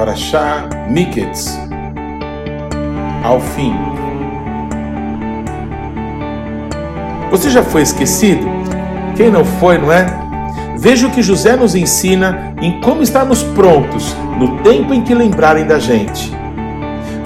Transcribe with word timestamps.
Parashá 0.00 0.66
Miketz, 0.88 1.60
ao 3.22 3.38
fim. 3.38 3.76
Você 7.30 7.50
já 7.50 7.62
foi 7.62 7.82
esquecido? 7.82 8.46
Quem 9.14 9.30
não 9.30 9.44
foi, 9.44 9.76
não 9.76 9.92
é? 9.92 10.06
Veja 10.78 11.06
o 11.06 11.10
que 11.10 11.22
José 11.22 11.54
nos 11.54 11.74
ensina 11.74 12.54
em 12.62 12.80
como 12.80 13.02
estarmos 13.02 13.42
prontos 13.42 14.16
no 14.38 14.56
tempo 14.62 14.94
em 14.94 15.02
que 15.02 15.14
lembrarem 15.14 15.66
da 15.66 15.78
gente. 15.78 16.34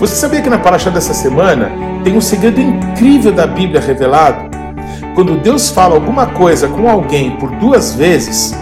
Você 0.01 0.17
sabia 0.17 0.43
que 0.43 0.51
na 0.51 0.59
Parashá 0.59 0.91
dessa 0.91 1.15
semana 1.15 1.71
tem 2.03 2.17
um 2.17 2.21
segredo 2.21 2.61
incrível 2.61 3.31
da 3.31 3.47
Bíblia 3.47 3.81
revelado? 3.81 4.51
Quando 5.15 5.41
Deus 5.41 5.71
fala 5.71 5.95
alguma 5.95 6.27
coisa 6.27 6.67
com 6.67 6.91
alguém 6.91 7.37
por 7.37 7.53
duas 7.53 7.95
vezes, 7.95 8.53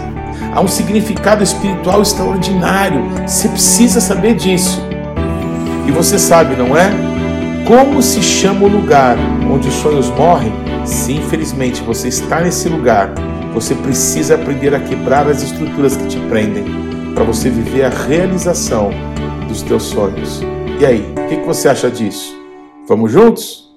há 0.53 0.61
um 0.61 0.67
significado 0.67 1.43
espiritual 1.43 2.01
extraordinário. 2.01 3.03
Você 3.27 3.49
precisa 3.49 3.99
saber 3.99 4.35
disso. 4.35 4.81
E 5.87 5.91
você 5.91 6.19
sabe, 6.19 6.55
não 6.55 6.77
é? 6.77 6.89
Como 7.67 8.01
se 8.01 8.21
chama 8.21 8.65
o 8.65 8.69
lugar 8.69 9.17
onde 9.49 9.67
os 9.67 9.73
sonhos 9.75 10.09
morrem? 10.11 10.51
Se 10.85 11.13
infelizmente 11.13 11.81
você 11.81 12.09
está 12.09 12.41
nesse 12.41 12.69
lugar, 12.69 13.13
você 13.53 13.73
precisa 13.73 14.35
aprender 14.35 14.75
a 14.75 14.79
quebrar 14.79 15.27
as 15.27 15.41
estruturas 15.41 15.95
que 15.95 16.07
te 16.07 16.19
prendem 16.27 16.65
para 17.13 17.23
você 17.23 17.49
viver 17.49 17.85
a 17.85 17.89
realização 17.89 18.89
dos 19.47 19.61
teus 19.61 19.83
sonhos. 19.83 20.41
E 20.79 20.85
aí, 20.85 21.13
o 21.17 21.27
que 21.27 21.35
você 21.45 21.69
acha 21.69 21.89
disso? 21.89 22.35
Vamos 22.87 23.11
juntos? 23.11 23.71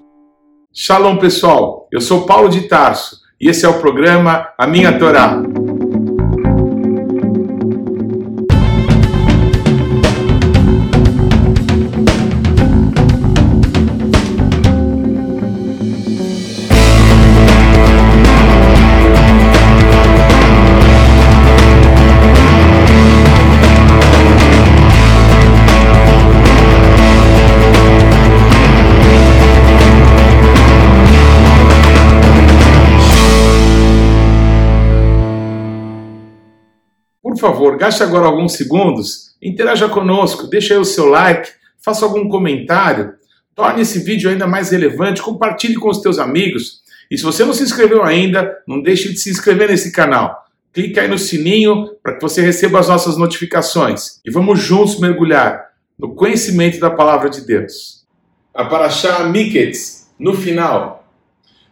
Shalom, 0.72 1.16
pessoal. 1.18 1.86
Eu 1.92 2.00
sou 2.00 2.26
Paulo 2.26 2.48
de 2.48 2.62
Tarso 2.62 3.20
e 3.40 3.48
esse 3.48 3.64
é 3.64 3.68
o 3.68 3.78
programa 3.80 4.48
A 4.58 4.66
Minha 4.66 4.98
Torá. 4.98 5.42
Favor, 37.52 37.76
gaste 37.76 38.02
agora 38.02 38.26
alguns 38.26 38.54
segundos, 38.54 39.36
interaja 39.40 39.88
conosco, 39.88 40.48
deixe 40.48 40.72
aí 40.72 40.78
o 40.78 40.84
seu 40.84 41.06
like, 41.06 41.50
faça 41.78 42.04
algum 42.04 42.28
comentário, 42.28 43.14
torne 43.54 43.82
esse 43.82 44.00
vídeo 44.00 44.28
ainda 44.28 44.46
mais 44.46 44.70
relevante, 44.70 45.22
compartilhe 45.22 45.76
com 45.76 45.88
os 45.88 46.00
teus 46.00 46.18
amigos. 46.18 46.80
E 47.10 47.16
se 47.16 47.22
você 47.22 47.44
não 47.44 47.54
se 47.54 47.62
inscreveu 47.62 48.02
ainda, 48.02 48.56
não 48.66 48.82
deixe 48.82 49.10
de 49.12 49.18
se 49.18 49.30
inscrever 49.30 49.68
nesse 49.68 49.92
canal. 49.92 50.44
Clique 50.72 50.98
aí 50.98 51.08
no 51.08 51.18
sininho 51.18 51.90
para 52.02 52.14
que 52.14 52.22
você 52.22 52.42
receba 52.42 52.80
as 52.80 52.88
nossas 52.88 53.16
notificações. 53.16 54.20
E 54.24 54.30
vamos 54.30 54.58
juntos 54.58 54.98
mergulhar 54.98 55.68
no 55.98 56.14
conhecimento 56.14 56.80
da 56.80 56.90
palavra 56.90 57.30
de 57.30 57.46
Deus. 57.46 58.04
A 58.52 58.64
Parashá 58.64 59.24
Miketz, 59.24 60.10
no 60.18 60.34
final. 60.34 61.08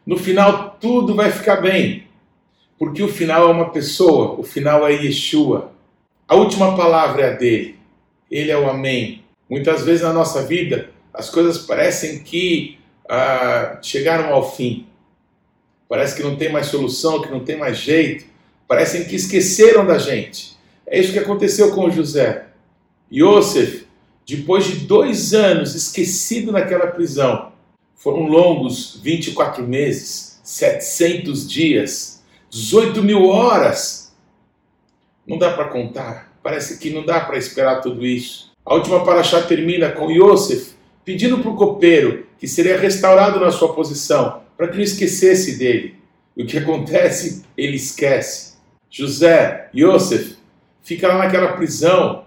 No 0.07 0.17
final 0.17 0.79
tudo 0.81 1.15
vai 1.15 1.31
ficar 1.31 1.57
bem. 1.57 2.07
Porque 2.85 3.03
o 3.03 3.09
final 3.09 3.49
é 3.49 3.51
uma 3.51 3.71
pessoa, 3.71 4.39
o 4.39 4.43
final 4.43 4.87
é 4.87 4.93
Yeshua. 4.93 5.73
A 6.29 6.35
última 6.35 6.77
palavra 6.77 7.23
é 7.23 7.31
a 7.31 7.35
dele. 7.35 7.79
Ele 8.31 8.51
é 8.51 8.59
o 8.59 8.69
Amém. 8.69 9.25
Muitas 9.49 9.83
vezes 9.87 10.03
na 10.03 10.13
nossa 10.13 10.43
vida 10.43 10.91
as 11.13 11.31
coisas 11.31 11.57
parecem 11.57 12.19
que 12.19 12.79
ah, 13.09 13.79
chegaram 13.81 14.35
ao 14.35 14.55
fim. 14.55 14.87
Parece 15.89 16.15
que 16.15 16.23
não 16.23 16.37
tem 16.37 16.53
mais 16.53 16.67
solução, 16.67 17.23
que 17.23 17.31
não 17.31 17.41
tem 17.41 17.57
mais 17.57 17.79
jeito. 17.79 18.27
Parecem 18.69 19.05
que 19.05 19.17
esqueceram 19.17 19.87
da 19.87 19.97
gente. 19.97 20.55
É 20.87 21.01
isso 21.01 21.13
que 21.15 21.19
aconteceu 21.19 21.75
com 21.75 21.89
José. 21.89 22.49
Yosef, 23.11 23.87
depois 24.27 24.67
de 24.67 24.81
dois 24.81 25.33
anos 25.33 25.75
esquecido 25.75 26.53
naquela 26.53 26.89
prisão, 26.89 27.51
foram 27.97 28.27
longos 28.27 29.01
24 29.03 29.67
meses, 29.67 30.39
700 30.45 31.49
dias 31.49 32.15
18 32.55 33.03
mil 33.03 33.27
horas. 33.27 34.15
Não 35.27 35.37
dá 35.37 35.53
para 35.53 35.65
contar. 35.65 36.33
Parece 36.41 36.79
que 36.79 36.91
não 36.91 37.05
dá 37.05 37.19
para 37.19 37.37
esperar 37.37 37.81
tudo 37.81 38.07
isso. 38.07 38.53
A 38.65 38.75
última 38.75 39.05
paraxá 39.05 39.43
termina 39.43 39.91
com 39.91 40.09
Yosef 40.09 40.73
pedindo 41.05 41.39
para 41.39 41.51
o 41.51 41.57
copeiro 41.57 42.27
que 42.39 42.47
seria 42.47 42.79
restaurado 42.79 43.41
na 43.41 43.51
sua 43.51 43.75
posição, 43.75 44.43
para 44.57 44.69
que 44.69 44.77
não 44.77 44.85
esquecesse 44.85 45.59
dele. 45.59 45.97
E 46.37 46.45
o 46.45 46.47
que 46.47 46.59
acontece? 46.59 47.45
Ele 47.57 47.75
esquece. 47.75 48.55
José, 48.89 49.69
Yosef, 49.75 50.37
fica 50.81 51.09
lá 51.09 51.19
naquela 51.19 51.55
prisão. 51.55 52.25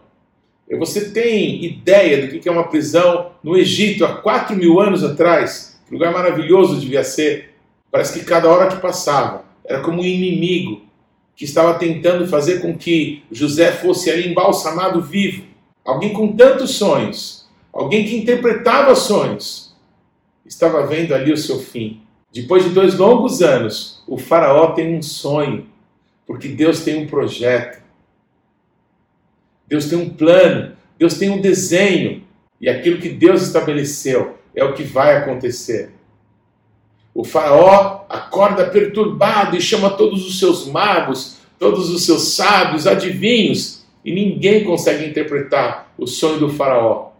Você 0.78 1.10
tem 1.12 1.64
ideia 1.64 2.28
do 2.28 2.28
que 2.28 2.50
é 2.50 2.52
uma 2.52 2.68
prisão 2.68 3.32
no 3.42 3.56
Egito 3.56 4.04
há 4.04 4.18
4 4.18 4.58
mil 4.58 4.82
anos 4.82 5.06
atrás? 5.06 5.80
Que 5.88 5.94
lugar 5.94 6.12
maravilhoso 6.12 6.82
devia 6.82 7.04
ser. 7.06 7.54
Parece 7.90 8.20
que 8.20 8.26
cada 8.26 8.50
hora 8.50 8.68
que 8.68 8.82
passava, 8.82 9.47
era 9.68 9.82
como 9.82 10.02
um 10.02 10.06
inimigo 10.06 10.82
que 11.36 11.46
estava 11.46 11.78
tentando 11.78 12.28
fazer 12.28 12.62
com 12.62 12.76
que 12.76 13.24
José 13.32 13.72
fosse 13.72 14.10
ali 14.10 14.30
embalsamado 14.30 15.02
vivo. 15.02 15.44
Alguém 15.86 16.12
com 16.12 16.36
tantos 16.36 16.72
sonhos, 16.72 17.48
alguém 17.72 18.06
que 18.06 18.18
interpretava 18.18 18.96
sonhos, 18.96 19.76
estava 20.46 20.88
vendo 20.88 21.14
ali 21.14 21.32
o 21.32 21.38
seu 21.38 21.60
fim. 21.60 22.02
Depois 22.34 22.64
de 22.64 22.72
dois 22.72 22.98
longos 22.98 23.42
anos, 23.42 24.04
o 24.08 24.18
Faraó 24.18 24.72
tem 24.72 24.96
um 24.96 25.02
sonho, 25.02 25.68
porque 26.26 26.48
Deus 26.48 26.84
tem 26.84 27.04
um 27.04 27.08
projeto, 27.08 27.84
Deus 29.68 29.86
tem 29.86 30.00
um 30.00 30.10
plano, 30.10 30.76
Deus 30.98 31.16
tem 31.16 31.30
um 31.30 31.42
desenho, 31.42 32.24
e 32.60 32.68
aquilo 32.68 33.00
que 33.00 33.10
Deus 33.10 33.44
estabeleceu 33.44 34.38
é 34.56 34.64
o 34.64 34.74
que 34.74 34.84
vai 34.84 35.18
acontecer. 35.18 35.92
O 37.18 37.24
faraó 37.24 38.06
acorda 38.08 38.68
perturbado 38.68 39.58
e 39.58 39.60
chama 39.60 39.90
todos 39.90 40.24
os 40.28 40.38
seus 40.38 40.68
magos, 40.68 41.38
todos 41.58 41.90
os 41.90 42.06
seus 42.06 42.36
sábios, 42.36 42.86
adivinhos, 42.86 43.82
e 44.06 44.14
ninguém 44.14 44.64
consegue 44.64 45.04
interpretar 45.04 45.92
o 45.98 46.06
sonho 46.06 46.38
do 46.38 46.50
faraó. 46.50 47.14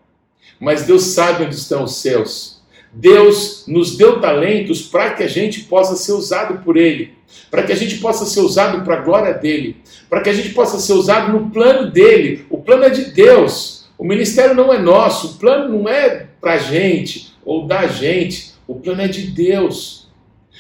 Mas 0.60 0.84
Deus 0.84 1.02
sabe 1.02 1.46
onde 1.46 1.56
estão 1.56 1.84
os 1.84 1.96
seus. 1.96 2.62
Deus 2.94 3.64
nos 3.68 3.98
deu 3.98 4.22
talentos 4.22 4.84
para 4.84 5.16
que 5.16 5.24
a 5.24 5.28
gente 5.28 5.62
possa 5.62 5.96
ser 5.96 6.12
usado 6.12 6.64
por 6.64 6.78
Ele, 6.78 7.16
para 7.50 7.64
que 7.64 7.72
a 7.72 7.76
gente 7.76 7.98
possa 7.98 8.24
ser 8.24 8.42
usado 8.42 8.86
para 8.86 8.98
a 8.98 9.02
glória 9.02 9.34
dele, 9.34 9.78
para 10.08 10.22
que 10.22 10.30
a 10.30 10.34
gente 10.34 10.50
possa 10.50 10.78
ser 10.78 10.94
usado 10.94 11.32
no 11.32 11.50
plano 11.50 11.90
dele. 11.90 12.46
O 12.52 12.60
plano 12.60 12.84
é 12.84 12.92
de 12.92 13.06
Deus. 13.06 13.88
O 13.98 14.06
ministério 14.06 14.54
não 14.54 14.72
é 14.72 14.78
nosso, 14.78 15.30
o 15.30 15.34
plano 15.40 15.76
não 15.76 15.90
é 15.90 16.28
para 16.40 16.54
a 16.54 16.60
gente 16.60 17.34
ou 17.44 17.66
da 17.66 17.88
gente. 17.88 18.57
O 18.68 18.76
plano 18.76 19.02
é 19.02 19.08
de 19.08 19.28
Deus. 19.28 20.08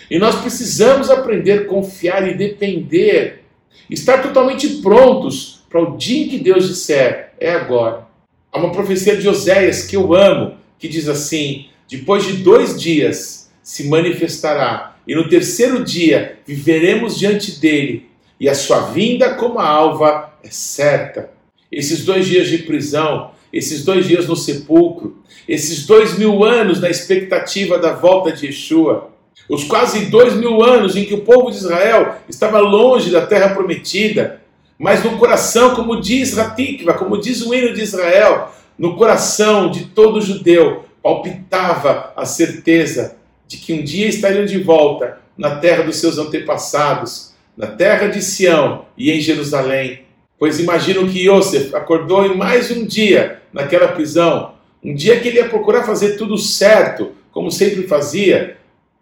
E 0.09 0.17
nós 0.17 0.35
precisamos 0.35 1.09
aprender 1.09 1.51
a 1.51 1.65
confiar 1.65 2.27
e 2.27 2.35
depender, 2.35 3.43
estar 3.89 4.21
totalmente 4.21 4.67
prontos 4.77 5.65
para 5.69 5.81
o 5.81 5.97
dia 5.97 6.25
em 6.25 6.29
que 6.29 6.39
Deus 6.39 6.67
disser, 6.67 7.33
é 7.39 7.51
agora. 7.51 8.07
Há 8.51 8.59
uma 8.59 8.71
profecia 8.71 9.17
de 9.17 9.27
Oséias 9.27 9.83
que 9.83 9.97
eu 9.97 10.13
amo, 10.15 10.55
que 10.79 10.87
diz 10.87 11.09
assim: 11.09 11.67
depois 11.89 12.25
de 12.25 12.33
dois 12.37 12.79
dias 12.79 13.51
se 13.61 13.87
manifestará, 13.89 14.95
e 15.05 15.13
no 15.13 15.27
terceiro 15.27 15.83
dia 15.83 16.39
viveremos 16.45 17.17
diante 17.17 17.59
dele, 17.59 18.07
e 18.39 18.47
a 18.47 18.55
sua 18.55 18.91
vinda 18.91 19.33
como 19.35 19.59
a 19.59 19.67
alva 19.67 20.33
é 20.41 20.49
certa. 20.49 21.31
Esses 21.69 22.05
dois 22.05 22.25
dias 22.25 22.47
de 22.47 22.59
prisão 22.59 23.31
esses 23.57 23.83
dois 23.83 24.05
dias 24.05 24.27
no 24.27 24.35
sepulcro, 24.35 25.17
esses 25.47 25.85
dois 25.85 26.17
mil 26.17 26.43
anos 26.43 26.79
na 26.79 26.89
expectativa 26.89 27.79
da 27.79 27.93
volta 27.93 28.31
de 28.31 28.45
Yeshua, 28.45 29.09
os 29.49 29.63
quase 29.63 30.05
dois 30.05 30.35
mil 30.35 30.63
anos 30.63 30.95
em 30.95 31.05
que 31.05 31.13
o 31.13 31.21
povo 31.21 31.49
de 31.49 31.57
Israel 31.57 32.17
estava 32.29 32.59
longe 32.59 33.09
da 33.09 33.25
terra 33.25 33.55
prometida, 33.55 34.41
mas 34.77 35.03
no 35.03 35.17
coração, 35.17 35.73
como 35.73 35.99
diz 35.99 36.35
Ratikva, 36.35 36.93
como 36.93 37.19
diz 37.19 37.41
o 37.41 37.53
hino 37.53 37.73
de 37.73 37.81
Israel, 37.81 38.51
no 38.77 38.95
coração 38.95 39.71
de 39.71 39.85
todo 39.85 40.21
judeu 40.21 40.85
palpitava 41.01 42.13
a 42.15 42.25
certeza 42.25 43.15
de 43.47 43.57
que 43.57 43.73
um 43.73 43.83
dia 43.83 44.07
estariam 44.07 44.45
de 44.45 44.59
volta 44.59 45.19
na 45.35 45.55
terra 45.55 45.83
dos 45.83 45.95
seus 45.95 46.17
antepassados, 46.17 47.33
na 47.55 47.65
terra 47.65 48.07
de 48.07 48.21
Sião 48.21 48.85
e 48.97 49.11
em 49.11 49.19
Jerusalém. 49.19 50.06
Pois 50.39 50.59
imagino 50.59 51.07
que 51.07 51.27
Yosef 51.27 51.75
acordou 51.75 52.25
em 52.25 52.35
mais 52.35 52.69
um 52.69 52.85
dia 52.85 53.41
naquela 53.51 53.87
prisão, 53.87 54.53
um 54.83 54.93
dia 54.93 55.19
que 55.19 55.27
ele 55.27 55.37
ia 55.37 55.49
procurar 55.49 55.83
fazer 55.83 56.15
tudo 56.15 56.37
certo, 56.37 57.11
como 57.31 57.51
sempre 57.51 57.87
fazia, 57.87 58.57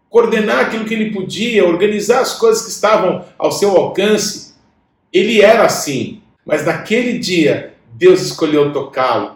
coordenar 0.09 0.65
aquilo 0.65 0.85
que 0.85 0.93
ele 0.93 1.11
podia, 1.11 1.67
organizar 1.67 2.21
as 2.21 2.33
coisas 2.33 2.63
que 2.63 2.71
estavam 2.71 3.25
ao 3.37 3.51
seu 3.51 3.71
alcance. 3.75 4.55
Ele 5.11 5.41
era 5.41 5.65
assim, 5.65 6.21
mas 6.45 6.65
naquele 6.65 7.19
dia 7.19 7.73
Deus 7.93 8.21
escolheu 8.21 8.71
tocá-lo. 8.71 9.35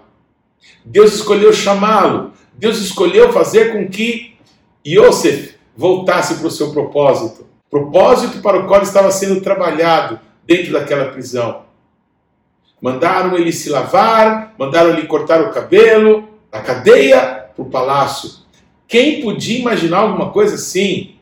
Deus 0.85 1.13
escolheu 1.13 1.51
chamá-lo. 1.51 2.33
Deus 2.53 2.79
escolheu 2.79 3.31
fazer 3.31 3.71
com 3.71 3.87
que 3.87 4.35
Yosef 4.85 5.55
voltasse 5.75 6.35
para 6.35 6.47
o 6.47 6.51
seu 6.51 6.71
propósito. 6.71 7.45
Propósito 7.69 8.41
para 8.41 8.59
o 8.59 8.67
qual 8.67 8.81
estava 8.81 9.11
sendo 9.11 9.41
trabalhado 9.41 10.19
dentro 10.45 10.73
daquela 10.73 11.11
prisão. 11.11 11.68
Mandaram 12.81 13.37
ele 13.37 13.51
se 13.51 13.69
lavar, 13.69 14.53
mandaram 14.57 14.91
ele 14.91 15.07
cortar 15.07 15.41
o 15.41 15.51
cabelo, 15.51 16.29
a 16.51 16.59
cadeia 16.59 17.49
para 17.55 17.63
o 17.63 17.69
palácio. 17.69 18.31
Quem 18.87 19.21
podia 19.21 19.59
imaginar 19.59 19.99
alguma 19.99 20.31
coisa 20.31 20.55
assim? 20.55 21.15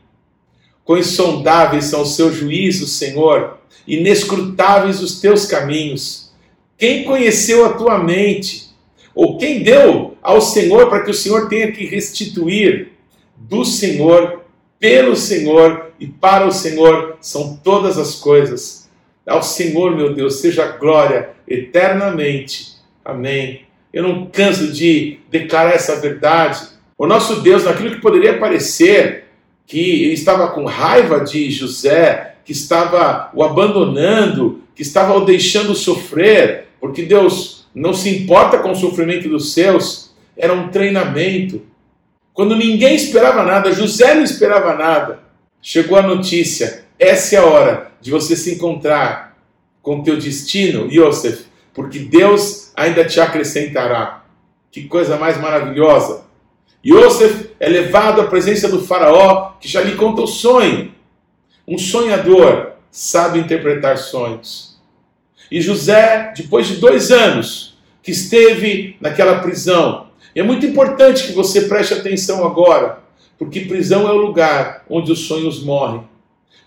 Quão 0.84 1.00
insondáveis 1.00 1.86
são 1.86 2.04
os 2.04 2.16
seus 2.16 2.36
juízos, 2.36 2.94
Senhor, 2.94 3.58
inescrutáveis 3.88 5.02
os 5.02 5.20
teus 5.20 5.46
caminhos. 5.46 6.32
Quem 6.78 7.04
conheceu 7.04 7.66
a 7.66 7.74
tua 7.74 7.98
mente? 7.98 8.68
Ou 9.14 9.38
quem 9.38 9.64
deu 9.64 10.16
ao 10.22 10.40
Senhor 10.40 10.90
para 10.90 11.04
que 11.04 11.12
o 11.12 11.14
Senhor 11.14 11.50
tenha 11.50 11.72
que 11.72 11.86
restituir 11.86 12.92
do 13.36 13.66
Senhor, 13.66 14.44
pelo 14.80 15.16
Senhor 15.16 15.92
e 16.00 16.08
para 16.08 16.46
o 16.46 16.52
Senhor 16.52 17.18
são 17.20 17.58
todas 17.58 17.98
as 17.98 18.16
coisas. 18.16 18.87
Ao 19.28 19.44
Senhor, 19.44 19.96
meu 19.96 20.14
Deus, 20.14 20.40
seja 20.40 20.66
glória 20.68 21.32
eternamente. 21.48 22.78
Amém. 23.04 23.62
Eu 23.92 24.04
não 24.04 24.26
canso 24.28 24.72
de 24.72 25.20
declarar 25.30 25.74
essa 25.74 26.00
verdade. 26.00 26.68
O 26.98 27.06
nosso 27.06 27.42
Deus, 27.42 27.66
naquilo 27.66 27.92
que 27.92 28.02
poderia 28.02 28.38
parecer 28.38 29.26
que 29.66 30.04
ele 30.04 30.14
estava 30.14 30.48
com 30.48 30.64
raiva 30.64 31.20
de 31.20 31.52
José, 31.52 32.36
que 32.46 32.54
estava 32.54 33.30
o 33.34 33.44
abandonando, 33.44 34.64
que 34.74 34.82
estava 34.82 35.14
o 35.14 35.26
deixando 35.26 35.76
sofrer, 35.76 36.68
porque 36.80 37.04
Deus 37.04 37.68
não 37.76 37.94
se 37.94 38.10
importa 38.10 38.58
com 38.60 38.72
o 38.72 38.76
sofrimento 38.76 39.28
dos 39.28 39.54
seus, 39.54 40.16
era 40.38 40.54
um 40.54 40.70
treinamento. 40.70 41.62
Quando 42.34 42.56
ninguém 42.56 42.96
esperava 42.96 43.44
nada, 43.44 43.74
José 43.74 44.16
não 44.16 44.24
esperava 44.24 44.74
nada, 44.76 45.20
chegou 45.62 45.98
a 45.98 46.02
notícia: 46.02 46.86
essa 47.00 47.36
é 47.36 47.40
a 47.40 47.46
hora 47.46 47.92
de 48.02 48.12
você 48.12 48.36
se 48.36 48.56
encontrar 48.56 49.38
com 49.82 50.04
teu 50.04 50.18
destino, 50.18 50.92
Yosef, 50.92 51.46
porque 51.74 52.00
Deus 52.00 52.72
ainda 52.76 53.06
te 53.06 53.20
acrescentará. 53.20 54.26
Que 54.72 54.84
coisa 54.84 55.18
mais 55.18 55.40
maravilhosa! 55.40 56.26
Yosef 56.86 57.52
é 57.60 57.68
levado 57.68 58.22
à 58.22 58.28
presença 58.28 58.70
do 58.70 58.82
faraó, 58.82 59.54
que 59.60 59.68
já 59.68 59.82
lhe 59.82 59.96
conta 59.96 60.22
o 60.22 60.28
sonho. 60.28 60.94
Um 61.68 61.78
sonhador 61.78 62.74
sabe 62.90 63.40
interpretar 63.40 63.98
sonhos. 63.98 64.80
E 65.52 65.62
José, 65.62 66.34
depois 66.36 66.68
de 66.68 66.78
dois 66.78 67.12
anos 67.12 67.78
que 68.02 68.12
esteve 68.12 68.96
naquela 69.02 69.40
prisão, 69.40 70.08
é 70.36 70.44
muito 70.44 70.66
importante 70.66 71.28
que 71.28 71.34
você 71.34 71.62
preste 71.62 71.94
atenção 71.94 72.46
agora, 72.46 73.00
porque 73.38 73.62
prisão 73.62 74.08
é 74.08 74.12
o 74.12 74.18
lugar 74.18 74.84
onde 74.90 75.12
os 75.12 75.28
sonhos 75.28 75.64
morrem. 75.64 76.04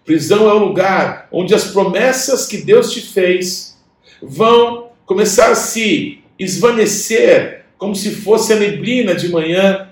Prisão 0.05 0.49
é 0.49 0.53
o 0.53 0.59
lugar 0.59 1.29
onde 1.31 1.55
as 1.55 1.65
promessas 1.65 2.47
que 2.47 2.59
Deus 2.59 2.93
te 2.93 3.01
fez 3.01 3.79
vão 4.23 4.89
começar 5.07 5.51
a 5.51 5.55
se 5.55 6.23
esvanecer 6.39 7.65
como 7.77 7.95
se 7.95 8.11
fosse 8.11 8.53
a 8.53 8.57
neblina 8.57 9.15
de 9.15 9.29
manhã 9.29 9.89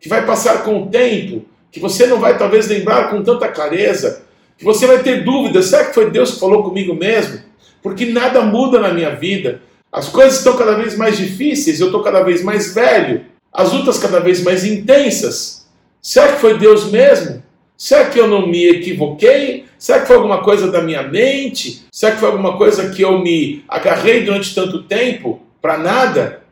que 0.00 0.08
vai 0.08 0.26
passar 0.26 0.64
com 0.64 0.82
o 0.82 0.86
tempo, 0.86 1.44
que 1.70 1.80
você 1.80 2.06
não 2.06 2.18
vai 2.18 2.36
talvez 2.36 2.66
lembrar 2.68 3.10
com 3.10 3.22
tanta 3.22 3.48
clareza, 3.48 4.24
que 4.58 4.64
você 4.64 4.86
vai 4.86 5.02
ter 5.02 5.24
dúvidas: 5.24 5.66
será 5.66 5.84
que 5.84 5.94
foi 5.94 6.10
Deus 6.10 6.32
que 6.32 6.40
falou 6.40 6.62
comigo 6.62 6.94
mesmo? 6.94 7.40
Porque 7.82 8.06
nada 8.06 8.42
muda 8.42 8.78
na 8.80 8.92
minha 8.92 9.14
vida. 9.14 9.60
As 9.90 10.08
coisas 10.08 10.38
estão 10.38 10.56
cada 10.56 10.74
vez 10.74 10.96
mais 10.96 11.18
difíceis, 11.18 11.80
eu 11.80 11.86
estou 11.86 12.02
cada 12.02 12.22
vez 12.22 12.42
mais 12.42 12.72
velho, 12.74 13.26
as 13.52 13.72
lutas 13.72 13.98
cada 13.98 14.20
vez 14.20 14.42
mais 14.42 14.64
intensas. 14.64 15.68
Será 16.00 16.32
que 16.32 16.40
foi 16.40 16.58
Deus 16.58 16.90
mesmo? 16.90 17.41
Será 17.82 18.08
que 18.08 18.16
eu 18.16 18.28
não 18.28 18.46
me 18.46 18.64
equivoquei? 18.68 19.64
Será 19.76 19.98
que 19.98 20.06
foi 20.06 20.14
alguma 20.14 20.40
coisa 20.44 20.70
da 20.70 20.80
minha 20.80 21.02
mente? 21.02 21.84
Será 21.90 22.12
que 22.12 22.20
foi 22.20 22.28
alguma 22.28 22.56
coisa 22.56 22.90
que 22.90 23.02
eu 23.02 23.18
me 23.18 23.64
agarrei 23.66 24.22
durante 24.22 24.54
tanto 24.54 24.84
tempo 24.84 25.42
para 25.60 25.76
nada? 25.78 26.44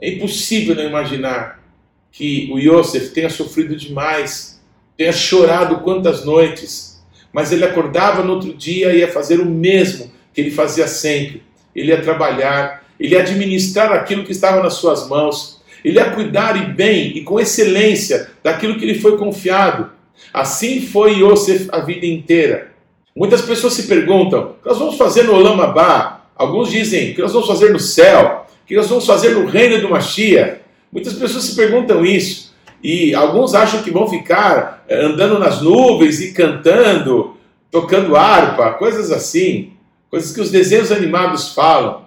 É 0.00 0.08
impossível 0.08 0.74
não 0.74 0.82
imaginar 0.82 1.62
que 2.10 2.50
o 2.52 2.58
Yosef 2.58 3.10
tenha 3.10 3.30
sofrido 3.30 3.76
demais, 3.76 4.60
tenha 4.96 5.12
chorado 5.12 5.78
quantas 5.78 6.24
noites, 6.24 7.00
mas 7.32 7.52
ele 7.52 7.64
acordava 7.64 8.24
no 8.24 8.32
outro 8.32 8.52
dia 8.52 8.92
e 8.92 8.98
ia 8.98 9.12
fazer 9.12 9.38
o 9.38 9.46
mesmo 9.46 10.10
que 10.32 10.40
ele 10.40 10.50
fazia 10.50 10.88
sempre. 10.88 11.44
Ele 11.72 11.92
ia 11.92 12.02
trabalhar, 12.02 12.84
ele 12.98 13.14
ia 13.14 13.20
administrar 13.20 13.92
aquilo 13.92 14.24
que 14.24 14.32
estava 14.32 14.60
nas 14.60 14.74
suas 14.74 15.08
mãos, 15.08 15.62
ele 15.84 16.00
ia 16.00 16.10
cuidar 16.10 16.60
e 16.60 16.66
bem 16.72 17.16
e 17.16 17.22
com 17.22 17.38
excelência 17.38 18.28
daquilo 18.42 18.76
que 18.76 18.84
lhe 18.84 18.98
foi 18.98 19.16
confiado. 19.16 19.93
Assim 20.32 20.80
foi 20.80 21.20
Yosef 21.20 21.68
a 21.72 21.80
vida 21.80 22.06
inteira. 22.06 22.72
Muitas 23.14 23.42
pessoas 23.42 23.74
se 23.74 23.84
perguntam: 23.84 24.42
o 24.42 24.62
que 24.62 24.68
nós 24.68 24.78
vamos 24.78 24.96
fazer 24.96 25.24
no 25.24 25.34
Olamabá? 25.34 26.24
Alguns 26.36 26.70
dizem: 26.70 27.12
o 27.12 27.14
que 27.14 27.22
nós 27.22 27.32
vamos 27.32 27.48
fazer 27.48 27.70
no 27.70 27.78
céu? 27.78 28.46
O 28.62 28.66
que 28.66 28.76
nós 28.76 28.88
vamos 28.88 29.06
fazer 29.06 29.30
no 29.30 29.46
reino 29.46 29.80
do 29.80 29.90
Mashiach? 29.90 30.60
Muitas 30.90 31.12
pessoas 31.14 31.44
se 31.44 31.54
perguntam 31.54 32.04
isso. 32.04 32.54
E 32.82 33.14
alguns 33.14 33.54
acham 33.54 33.82
que 33.82 33.90
vão 33.90 34.08
ficar 34.08 34.84
eh, 34.88 35.04
andando 35.04 35.38
nas 35.38 35.62
nuvens 35.62 36.20
e 36.20 36.32
cantando, 36.32 37.36
tocando 37.70 38.14
harpa, 38.14 38.72
coisas 38.72 39.10
assim. 39.10 39.72
Coisas 40.10 40.32
que 40.32 40.40
os 40.40 40.50
desenhos 40.50 40.92
animados 40.92 41.54
falam. 41.54 42.06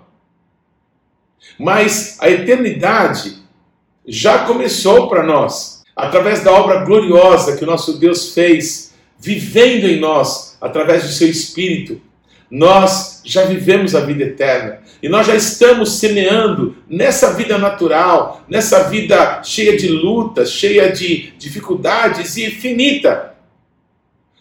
Mas 1.60 2.18
a 2.22 2.30
eternidade 2.30 3.38
já 4.08 4.46
começou 4.46 5.10
para 5.10 5.24
nós, 5.24 5.77
através 5.98 6.44
da 6.44 6.52
obra 6.52 6.86
gloriosa 6.86 7.58
que 7.58 7.64
o 7.64 7.68
nosso 7.68 7.98
Deus 7.98 8.32
fez, 8.34 8.94
vivendo 9.20 9.88
em 9.88 10.00
nós, 10.00 10.56
através 10.62 11.02
do 11.02 11.10
seu 11.10 11.28
Espírito. 11.28 12.00
Nós 12.52 13.24
já 13.26 13.46
vivemos 13.46 13.96
a 13.96 14.02
vida 14.02 14.24
eterna 14.24 14.80
e 15.02 15.10
nós 15.10 15.26
já 15.26 15.36
estamos 15.36 15.98
semeando 15.98 16.78
nessa 16.88 17.34
vida 17.34 17.58
natural, 17.58 18.44
nessa 18.48 18.84
vida 18.84 19.42
cheia 19.44 19.76
de 19.76 19.88
lutas, 19.88 20.52
cheia 20.52 20.92
de 20.92 21.34
dificuldades 21.38 22.38
e 22.38 22.52
finita. 22.52 23.34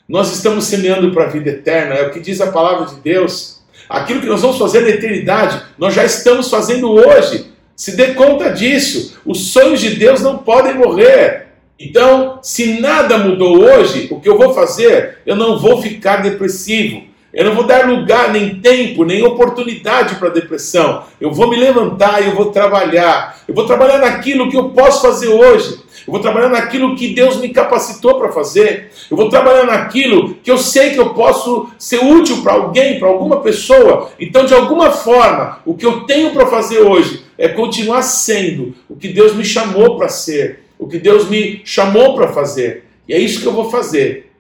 Nós 0.07 0.31
estamos 0.33 0.67
semeando 0.67 1.11
para 1.13 1.25
a 1.25 1.29
vida 1.29 1.51
eterna, 1.51 1.95
é 1.95 2.07
o 2.07 2.11
que 2.11 2.21
diz 2.21 2.41
a 2.41 2.53
palavra 2.53 2.87
de 2.95 3.01
Deus. 3.01 3.63
Aquilo 3.89 4.21
que 4.21 4.27
nós 4.27 4.43
vamos 4.43 4.59
fazer 4.59 4.83
na 4.83 4.91
eternidade, 4.91 5.61
nós 5.79 5.95
já 5.95 6.05
estamos 6.05 6.51
fazendo 6.51 6.91
hoje. 6.93 7.51
Se 7.75 7.97
dê 7.97 8.15
conta 8.15 8.51
disso. 8.51 9.19
Os 9.25 9.53
sonhos 9.53 9.81
de 9.81 9.97
Deus 9.97 10.23
não 10.23 10.39
podem 10.39 10.75
morrer. 10.75 11.46
Então, 11.79 12.39
se 12.43 12.81
nada 12.81 13.19
mudou 13.19 13.63
hoje, 13.63 14.09
o 14.11 14.19
que 14.19 14.29
eu 14.29 14.39
vou 14.39 14.55
fazer? 14.55 15.19
Eu 15.27 15.37
não 15.37 15.59
vou 15.59 15.81
ficar 15.83 16.23
depressivo. 16.23 17.03
Eu 17.37 17.45
não 17.45 17.55
vou 17.55 17.65
dar 17.65 17.87
lugar, 17.87 18.33
nem 18.33 18.55
tempo, 18.61 19.05
nem 19.05 19.23
oportunidade 19.23 20.15
para 20.15 20.31
depressão. 20.31 21.03
Eu 21.21 21.31
vou 21.31 21.51
me 21.51 21.57
levantar 21.57 22.23
e 22.23 22.29
eu 22.29 22.35
vou 22.35 22.47
trabalhar. 22.47 23.39
Eu 23.47 23.55
vou 23.55 23.67
trabalhar 23.67 23.99
naquilo 23.99 24.51
que 24.51 24.57
eu 24.57 24.71
posso 24.71 25.03
fazer 25.03 25.29
hoje. 25.29 25.85
Eu 26.07 26.13
vou 26.13 26.21
trabalhar 26.21 26.49
naquilo 26.49 26.97
que 26.97 27.09
Deus 27.09 27.37
me 27.37 27.51
capacitou 27.51 28.19
para 28.19 28.33
fazer. 28.33 28.91
Eu 29.11 29.17
vou 29.19 29.29
trabalhar 29.29 29.67
naquilo 29.67 30.35
que 30.43 30.51
eu 30.51 30.57
sei 30.57 30.91
que 30.91 30.99
eu 30.99 31.11
posso 31.11 31.69
ser 31.79 31.99
útil 31.99 32.43
para 32.43 32.55
alguém, 32.55 32.99
para 32.99 33.09
alguma 33.09 33.41
pessoa. 33.41 34.11
Então, 34.19 34.47
de 34.47 34.55
alguma 34.55 34.91
forma, 34.91 35.59
o 35.67 35.75
que 35.75 35.85
eu 35.85 36.05
tenho 36.05 36.31
para 36.31 36.47
fazer 36.47 36.79
hoje 36.79 37.23
é 37.37 37.49
continuar 37.49 38.01
sendo 38.01 38.75
o 38.89 38.97
que 38.97 39.09
Deus 39.09 39.35
me 39.35 39.45
chamou 39.45 39.99
para 39.99 40.09
ser, 40.09 40.61
o 40.79 40.87
que 40.87 40.99
Deus 40.99 41.29
me 41.29 41.63
chamou 41.65 42.15
para 42.15 42.33
fazer. 42.33 42.85
E 43.09 43.15
é 43.15 43.19
isso 43.19 43.41
que 43.41 43.47
eu 43.47 43.53
vou 43.53 43.71
fazer. 43.71 44.33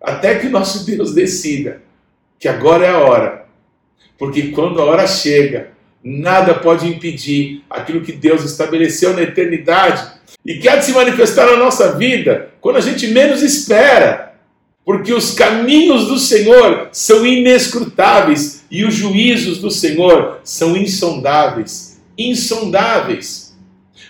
Até 0.00 0.36
que 0.36 0.48
nosso 0.50 0.84
Deus 0.84 1.14
decida 1.14 1.82
que 2.38 2.48
agora 2.48 2.86
é 2.86 2.90
a 2.90 2.98
hora. 2.98 3.46
Porque 4.16 4.48
quando 4.48 4.80
a 4.80 4.84
hora 4.84 5.06
chega, 5.06 5.70
nada 6.02 6.54
pode 6.54 6.86
impedir 6.88 7.64
aquilo 7.68 8.00
que 8.00 8.12
Deus 8.12 8.44
estabeleceu 8.44 9.12
na 9.14 9.22
eternidade 9.22 10.18
e 10.44 10.58
que 10.58 10.68
há 10.68 10.76
de 10.76 10.84
se 10.84 10.92
manifestar 10.92 11.46
na 11.46 11.56
nossa 11.56 11.96
vida 11.96 12.50
quando 12.60 12.76
a 12.76 12.80
gente 12.80 13.06
menos 13.08 13.42
espera. 13.42 14.28
Porque 14.84 15.12
os 15.12 15.32
caminhos 15.32 16.06
do 16.06 16.18
Senhor 16.18 16.88
são 16.92 17.26
inescrutáveis 17.26 18.64
e 18.70 18.84
os 18.84 18.94
juízos 18.94 19.58
do 19.58 19.70
Senhor 19.70 20.40
são 20.42 20.76
insondáveis. 20.76 22.00
Insondáveis. 22.16 23.47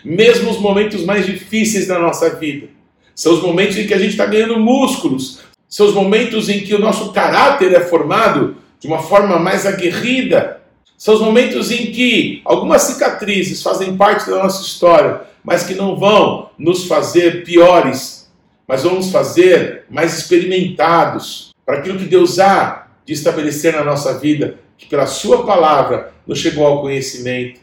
Mesmo 0.04 0.50
os 0.50 0.58
momentos 0.58 1.04
mais 1.04 1.26
difíceis 1.26 1.86
da 1.86 1.98
nossa 1.98 2.30
vida. 2.36 2.68
São 3.14 3.34
os 3.34 3.42
momentos 3.42 3.76
em 3.76 3.86
que 3.86 3.94
a 3.94 3.98
gente 3.98 4.10
está 4.10 4.26
ganhando 4.26 4.58
músculos, 4.58 5.40
são 5.68 5.86
os 5.86 5.94
momentos 5.94 6.48
em 6.48 6.60
que 6.60 6.74
o 6.74 6.78
nosso 6.78 7.12
caráter 7.12 7.72
é 7.72 7.80
formado 7.80 8.56
de 8.80 8.86
uma 8.86 9.02
forma 9.02 9.38
mais 9.38 9.66
aguerrida. 9.66 10.62
São 10.96 11.14
os 11.14 11.20
momentos 11.20 11.70
em 11.70 11.92
que 11.92 12.40
algumas 12.44 12.82
cicatrizes 12.82 13.62
fazem 13.62 13.96
parte 13.96 14.30
da 14.30 14.42
nossa 14.42 14.62
história, 14.62 15.22
mas 15.44 15.64
que 15.64 15.74
não 15.74 15.96
vão 15.96 16.50
nos 16.58 16.84
fazer 16.86 17.44
piores, 17.44 18.30
mas 18.66 18.82
vão 18.82 18.94
nos 18.94 19.10
fazer 19.10 19.84
mais 19.90 20.16
experimentados 20.18 21.54
para 21.66 21.78
aquilo 21.78 21.98
que 21.98 22.06
Deus 22.06 22.38
há 22.38 22.88
de 23.04 23.12
estabelecer 23.12 23.74
na 23.74 23.84
nossa 23.84 24.18
vida, 24.18 24.58
que 24.76 24.86
pela 24.86 25.06
Sua 25.06 25.44
palavra 25.44 26.12
nos 26.26 26.38
chegou 26.38 26.66
ao 26.66 26.80
conhecimento. 26.80 27.60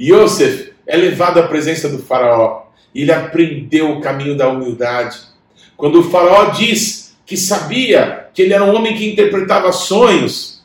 Yosef 0.00 0.71
é 0.86 0.96
levado 0.96 1.38
à 1.38 1.44
presença 1.44 1.88
do 1.88 1.98
Faraó. 1.98 2.66
E 2.94 3.02
ele 3.02 3.12
aprendeu 3.12 3.92
o 3.92 4.00
caminho 4.00 4.36
da 4.36 4.48
humildade. 4.48 5.18
Quando 5.76 6.00
o 6.00 6.10
Faraó 6.10 6.50
diz 6.50 7.16
que 7.24 7.36
sabia 7.36 8.28
que 8.34 8.42
ele 8.42 8.52
era 8.52 8.64
um 8.64 8.74
homem 8.74 8.94
que 8.94 9.10
interpretava 9.10 9.72
sonhos, 9.72 10.62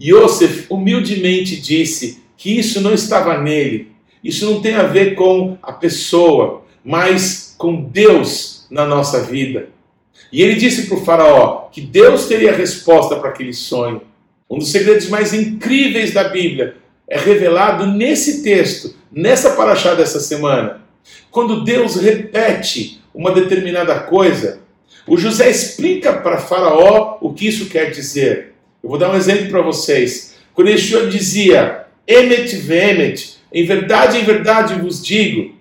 Yosef 0.00 0.66
humildemente 0.68 1.56
disse 1.56 2.22
que 2.36 2.58
isso 2.58 2.80
não 2.80 2.92
estava 2.92 3.38
nele. 3.38 3.92
Isso 4.22 4.44
não 4.44 4.60
tem 4.60 4.74
a 4.74 4.82
ver 4.82 5.14
com 5.14 5.56
a 5.62 5.72
pessoa, 5.72 6.64
mas 6.84 7.54
com 7.56 7.82
Deus 7.82 8.66
na 8.70 8.84
nossa 8.84 9.22
vida. 9.22 9.68
E 10.32 10.42
ele 10.42 10.56
disse 10.56 10.86
para 10.86 10.98
o 10.98 11.04
Faraó 11.04 11.68
que 11.70 11.80
Deus 11.80 12.26
teria 12.26 12.54
resposta 12.54 13.16
para 13.16 13.30
aquele 13.30 13.54
sonho. 13.54 14.02
Um 14.50 14.58
dos 14.58 14.70
segredos 14.70 15.08
mais 15.08 15.32
incríveis 15.32 16.12
da 16.12 16.28
Bíblia 16.28 16.76
é 17.08 17.18
revelado 17.18 17.86
nesse 17.86 18.42
texto, 18.42 18.94
nessa 19.16 19.52
paraxá 19.52 19.94
dessa 19.94 20.20
semana. 20.20 20.82
Quando 21.30 21.64
Deus 21.64 21.96
repete 21.96 23.00
uma 23.14 23.32
determinada 23.32 23.98
coisa, 24.00 24.60
o 25.06 25.16
José 25.16 25.48
explica 25.48 26.12
para 26.12 26.36
Faraó 26.36 27.16
o 27.22 27.32
que 27.32 27.48
isso 27.48 27.66
quer 27.66 27.90
dizer. 27.90 28.52
Eu 28.82 28.90
vou 28.90 28.98
dar 28.98 29.10
um 29.10 29.16
exemplo 29.16 29.48
para 29.48 29.62
vocês. 29.62 30.36
Quando 30.52 30.68
Yeshua 30.68 31.06
dizia, 31.06 31.86
Emet 32.06 32.56
vemet, 32.56 33.38
em 33.50 33.64
verdade, 33.64 34.18
em 34.18 34.24
verdade 34.24 34.74
vos 34.74 35.02
digo, 35.02 35.54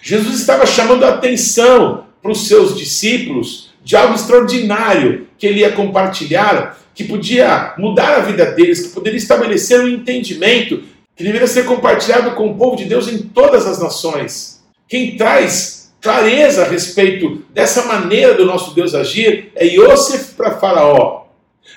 Jesus 0.00 0.40
estava 0.40 0.64
chamando 0.64 1.04
a 1.04 1.10
atenção 1.10 2.06
para 2.22 2.32
os 2.32 2.48
seus 2.48 2.76
discípulos 2.76 3.70
de 3.84 3.96
algo 3.96 4.14
extraordinário 4.14 5.28
que 5.36 5.46
ele 5.46 5.60
ia 5.60 5.72
compartilhar, 5.72 6.78
que 6.94 7.04
podia 7.04 7.74
mudar 7.78 8.16
a 8.16 8.20
vida 8.20 8.46
deles, 8.52 8.86
que 8.86 8.94
poderia 8.94 9.18
estabelecer 9.18 9.80
um 9.80 9.88
entendimento 9.88 10.82
que 11.18 11.24
deveria 11.24 11.48
ser 11.48 11.64
compartilhado 11.64 12.36
com 12.36 12.48
o 12.48 12.54
povo 12.56 12.76
de 12.76 12.84
Deus 12.84 13.08
em 13.08 13.18
todas 13.18 13.66
as 13.66 13.80
nações. 13.80 14.62
Quem 14.88 15.16
traz 15.16 15.90
clareza 16.00 16.62
a 16.62 16.68
respeito 16.68 17.42
dessa 17.52 17.86
maneira 17.86 18.34
do 18.34 18.46
nosso 18.46 18.72
Deus 18.72 18.94
agir 18.94 19.50
é 19.56 19.66
Yosef 19.66 20.34
para 20.36 20.60
Faraó. 20.60 21.24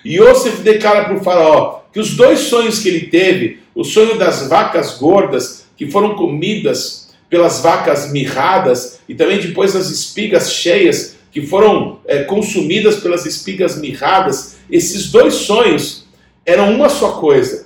Yosef 0.06 0.62
declara 0.62 1.06
para 1.06 1.16
o 1.16 1.24
Faraó 1.24 1.80
que 1.92 2.00
os 2.00 2.16
dois 2.16 2.42
sonhos 2.42 2.78
que 2.78 2.88
ele 2.88 3.08
teve, 3.08 3.60
o 3.74 3.84
sonho 3.84 4.16
das 4.16 4.48
vacas 4.48 5.00
gordas 5.00 5.66
que 5.76 5.90
foram 5.90 6.14
comidas 6.14 7.10
pelas 7.28 7.62
vacas 7.62 8.12
mirradas 8.12 9.00
e 9.10 9.16
também 9.16 9.40
depois 9.40 9.76
as 9.76 9.90
espigas 9.90 10.54
cheias 10.54 11.16
que 11.32 11.42
foram 11.48 12.00
é, 12.06 12.26
consumidas 12.26 12.98
pelas 12.98 13.26
espigas 13.26 13.82
mirradas, 13.82 14.58
esses 14.70 15.10
dois 15.10 15.34
sonhos 15.34 16.06
eram 16.46 16.72
uma 16.72 16.90
só 16.90 17.14
coisa. 17.14 17.66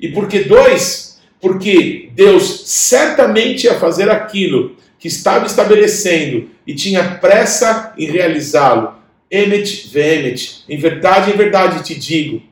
E 0.00 0.08
por 0.08 0.26
que 0.26 0.44
dois? 0.44 1.09
Porque 1.40 2.10
Deus 2.14 2.64
certamente 2.66 3.64
ia 3.64 3.78
fazer 3.78 4.10
aquilo 4.10 4.76
que 4.98 5.08
estava 5.08 5.46
estabelecendo 5.46 6.48
e 6.66 6.74
tinha 6.74 7.16
pressa 7.16 7.94
em 7.96 8.06
realizá-lo. 8.06 8.94
Emet 9.30 9.88
vemet, 9.88 10.64
em 10.68 10.76
verdade, 10.76 11.30
em 11.30 11.36
verdade 11.36 11.82
te 11.82 11.98
digo. 11.98 12.42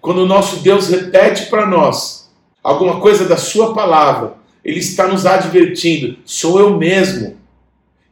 Quando 0.00 0.18
o 0.18 0.26
nosso 0.26 0.56
Deus 0.56 0.88
repete 0.88 1.46
para 1.46 1.66
nós 1.66 2.30
alguma 2.62 3.00
coisa 3.00 3.24
da 3.24 3.36
sua 3.36 3.72
palavra, 3.72 4.34
ele 4.64 4.80
está 4.80 5.08
nos 5.08 5.24
advertindo: 5.24 6.18
sou 6.24 6.60
eu 6.60 6.76
mesmo. 6.76 7.36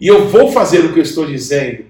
E 0.01 0.07
eu 0.07 0.29
vou 0.29 0.51
fazer 0.51 0.85
o 0.85 0.93
que 0.93 1.01
eu 1.01 1.03
estou 1.03 1.27
dizendo. 1.27 1.85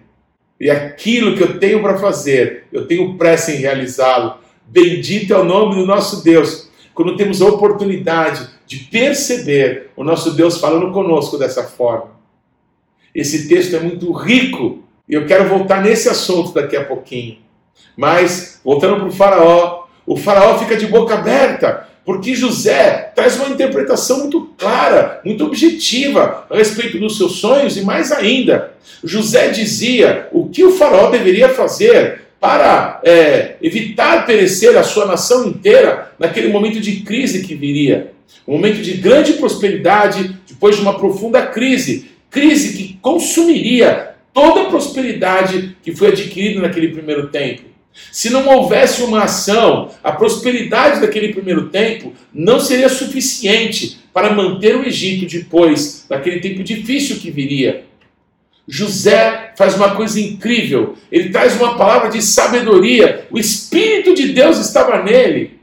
E 0.58 0.70
aquilo 0.70 1.36
que 1.36 1.42
eu 1.42 1.58
tenho 1.58 1.82
para 1.82 1.98
fazer, 1.98 2.66
eu 2.72 2.86
tenho 2.86 3.16
pressa 3.16 3.52
em 3.52 3.56
realizá-lo. 3.56 4.38
Bendito 4.66 5.34
é 5.34 5.38
o 5.38 5.44
nome 5.44 5.74
do 5.76 5.86
nosso 5.86 6.22
Deus. 6.24 6.70
Quando 6.94 7.16
temos 7.16 7.42
a 7.42 7.46
oportunidade 7.46 8.48
de 8.66 8.78
perceber 8.78 9.90
o 9.96 10.04
nosso 10.04 10.32
Deus 10.32 10.58
falando 10.58 10.92
conosco 10.92 11.36
dessa 11.36 11.64
forma. 11.64 12.12
Esse 13.14 13.48
texto 13.48 13.76
é 13.76 13.80
muito 13.80 14.12
rico 14.12 14.82
e 15.08 15.14
eu 15.14 15.26
quero 15.26 15.48
voltar 15.48 15.82
nesse 15.82 16.08
assunto 16.08 16.52
daqui 16.52 16.76
a 16.76 16.84
pouquinho. 16.84 17.38
Mas, 17.96 18.60
voltando 18.64 18.96
para 18.96 19.06
o 19.06 19.12
Faraó, 19.12 19.84
o 20.06 20.16
Faraó 20.16 20.58
fica 20.58 20.76
de 20.76 20.86
boca 20.86 21.14
aberta 21.14 21.88
porque 22.04 22.34
José 22.34 23.12
traz 23.14 23.36
uma 23.36 23.48
interpretação 23.48 24.18
muito 24.20 24.50
clara, 24.58 25.20
muito 25.24 25.44
objetiva 25.44 26.46
a 26.50 26.56
respeito 26.56 26.98
dos 26.98 27.16
seus 27.16 27.36
sonhos 27.36 27.76
e 27.78 27.82
mais 27.82 28.12
ainda, 28.12 28.74
José 29.02 29.48
dizia 29.48 30.28
o 30.30 30.48
que 30.48 30.62
o 30.62 30.72
faraó 30.72 31.08
deveria 31.10 31.48
fazer 31.48 32.23
para 32.40 33.00
é, 33.04 33.56
evitar 33.62 34.26
perecer 34.26 34.76
a 34.76 34.82
sua 34.82 35.06
nação 35.06 35.46
inteira 35.46 36.12
naquele 36.18 36.48
momento 36.48 36.80
de 36.80 37.00
crise 37.00 37.42
que 37.42 37.54
viria. 37.54 38.12
Um 38.46 38.54
momento 38.54 38.82
de 38.82 38.92
grande 38.94 39.34
prosperidade 39.34 40.36
depois 40.48 40.76
de 40.76 40.82
uma 40.82 40.98
profunda 40.98 41.46
crise. 41.46 42.10
Crise 42.30 42.76
que 42.76 42.98
consumiria 43.00 44.14
toda 44.32 44.62
a 44.62 44.64
prosperidade 44.66 45.76
que 45.82 45.94
foi 45.94 46.08
adquirida 46.08 46.60
naquele 46.60 46.88
primeiro 46.88 47.28
tempo. 47.28 47.62
Se 48.10 48.28
não 48.28 48.46
houvesse 48.48 49.02
uma 49.02 49.22
ação, 49.22 49.90
a 50.02 50.10
prosperidade 50.10 51.00
daquele 51.00 51.32
primeiro 51.32 51.68
tempo 51.68 52.12
não 52.32 52.58
seria 52.58 52.88
suficiente 52.88 53.98
para 54.12 54.32
manter 54.32 54.76
o 54.76 54.84
Egito 54.84 55.26
depois 55.26 56.04
daquele 56.08 56.40
tempo 56.40 56.62
difícil 56.64 57.16
que 57.16 57.30
viria. 57.30 57.84
José 58.66 59.52
faz 59.56 59.74
uma 59.74 59.94
coisa 59.94 60.18
incrível, 60.18 60.96
ele 61.12 61.28
traz 61.28 61.54
uma 61.60 61.76
palavra 61.76 62.08
de 62.08 62.22
sabedoria, 62.22 63.26
o 63.30 63.38
Espírito 63.38 64.14
de 64.14 64.28
Deus 64.28 64.58
estava 64.58 65.02
nele. 65.02 65.58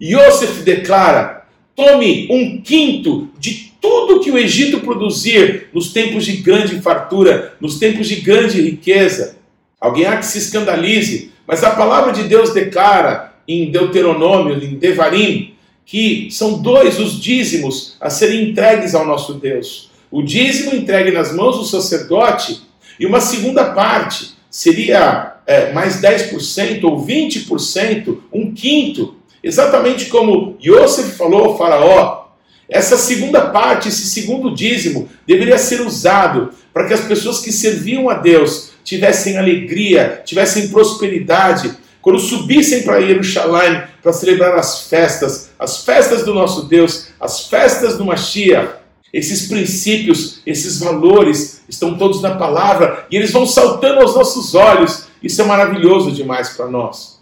Yosef 0.00 0.62
declara: 0.62 1.46
tome 1.74 2.28
um 2.30 2.60
quinto 2.60 3.28
de 3.38 3.72
tudo 3.80 4.20
que 4.20 4.30
o 4.30 4.38
Egito 4.38 4.80
produzir 4.80 5.68
nos 5.72 5.92
tempos 5.92 6.24
de 6.24 6.36
grande 6.38 6.80
fartura, 6.80 7.56
nos 7.60 7.78
tempos 7.78 8.06
de 8.06 8.16
grande 8.16 8.60
riqueza. 8.60 9.36
Alguém 9.80 10.06
há 10.06 10.16
que 10.16 10.26
se 10.26 10.38
escandalize, 10.38 11.32
mas 11.46 11.62
a 11.62 11.70
palavra 11.70 12.12
de 12.12 12.24
Deus 12.24 12.52
declara 12.52 13.34
em 13.46 13.70
Deuteronômio, 13.70 14.62
em 14.62 14.74
Devarim, 14.74 15.54
que 15.86 16.28
são 16.30 16.60
dois 16.60 16.98
os 16.98 17.20
dízimos 17.20 17.96
a 18.00 18.10
serem 18.10 18.50
entregues 18.50 18.94
ao 18.94 19.06
nosso 19.06 19.34
Deus. 19.34 19.87
O 20.10 20.22
dízimo 20.22 20.74
entregue 20.74 21.10
nas 21.10 21.34
mãos 21.34 21.58
do 21.58 21.64
sacerdote 21.64 22.62
e 22.98 23.04
uma 23.04 23.20
segunda 23.20 23.72
parte 23.72 24.36
seria 24.50 25.34
é, 25.46 25.72
mais 25.72 26.00
10% 26.00 26.82
ou 26.84 27.04
20%, 27.04 28.18
um 28.32 28.52
quinto, 28.52 29.16
exatamente 29.42 30.06
como 30.06 30.56
Yosef 30.64 31.10
falou 31.16 31.44
ao 31.44 31.58
faraó. 31.58 32.28
Essa 32.68 32.96
segunda 32.96 33.42
parte, 33.46 33.88
esse 33.88 34.06
segundo 34.06 34.54
dízimo, 34.54 35.08
deveria 35.26 35.58
ser 35.58 35.80
usado 35.82 36.50
para 36.72 36.86
que 36.86 36.94
as 36.94 37.00
pessoas 37.00 37.40
que 37.40 37.52
serviam 37.52 38.08
a 38.08 38.14
Deus 38.14 38.70
tivessem 38.84 39.36
alegria, 39.36 40.22
tivessem 40.24 40.68
prosperidade, 40.68 41.74
quando 42.00 42.18
subissem 42.18 42.82
para 42.82 43.00
Jerusalém 43.00 43.82
para 44.02 44.12
celebrar 44.12 44.58
as 44.58 44.88
festas, 44.88 45.50
as 45.58 45.84
festas 45.84 46.24
do 46.24 46.32
nosso 46.32 46.62
Deus, 46.66 47.08
as 47.20 47.48
festas 47.48 47.98
do 47.98 48.04
Mashiach, 48.04 48.78
esses 49.12 49.48
princípios, 49.48 50.40
esses 50.46 50.78
valores 50.78 51.62
estão 51.68 51.96
todos 51.96 52.20
na 52.20 52.34
palavra 52.36 53.06
e 53.10 53.16
eles 53.16 53.30
vão 53.30 53.46
saltando 53.46 54.00
aos 54.00 54.14
nossos 54.14 54.54
olhos. 54.54 55.08
Isso 55.22 55.40
é 55.40 55.44
maravilhoso 55.44 56.12
demais 56.12 56.50
para 56.50 56.68
nós. 56.68 57.18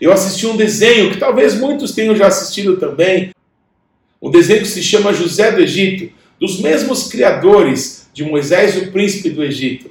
Eu 0.00 0.12
assisti 0.12 0.46
um 0.46 0.56
desenho 0.56 1.10
que 1.10 1.18
talvez 1.18 1.54
muitos 1.54 1.92
tenham 1.92 2.16
já 2.16 2.26
assistido 2.26 2.78
também, 2.78 3.34
um 4.20 4.30
desenho 4.30 4.60
que 4.60 4.68
se 4.68 4.82
chama 4.82 5.12
José 5.12 5.52
do 5.52 5.60
Egito, 5.60 6.12
dos 6.38 6.58
mesmos 6.60 7.08
criadores 7.08 8.08
de 8.14 8.24
Moisés, 8.24 8.76
o 8.76 8.90
príncipe 8.90 9.30
do 9.30 9.44
Egito. 9.44 9.90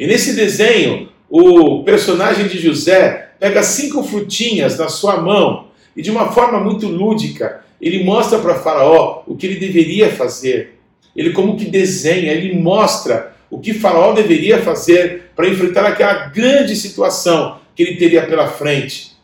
E 0.00 0.06
nesse 0.06 0.34
desenho, 0.34 1.10
o 1.28 1.82
personagem 1.84 2.48
de 2.48 2.58
José 2.58 3.32
pega 3.38 3.62
cinco 3.62 4.02
frutinhas 4.02 4.78
na 4.78 4.88
sua 4.88 5.20
mão 5.20 5.68
e, 5.94 6.00
de 6.00 6.10
uma 6.10 6.32
forma 6.32 6.58
muito 6.60 6.86
lúdica, 6.88 7.64
ele 7.80 8.04
mostra 8.04 8.38
para 8.38 8.56
Faraó 8.56 9.22
o 9.26 9.36
que 9.36 9.46
ele 9.46 9.60
deveria 9.60 10.10
fazer. 10.10 10.78
Ele, 11.14 11.30
como 11.30 11.56
que 11.56 11.66
desenha, 11.66 12.32
ele 12.32 12.58
mostra 12.58 13.34
o 13.50 13.58
que 13.60 13.74
Faraó 13.74 14.12
deveria 14.12 14.62
fazer 14.62 15.30
para 15.34 15.48
enfrentar 15.48 15.86
aquela 15.86 16.26
grande 16.28 16.74
situação 16.74 17.58
que 17.74 17.82
ele 17.82 17.96
teria 17.96 18.26
pela 18.26 18.48
frente. 18.48 19.16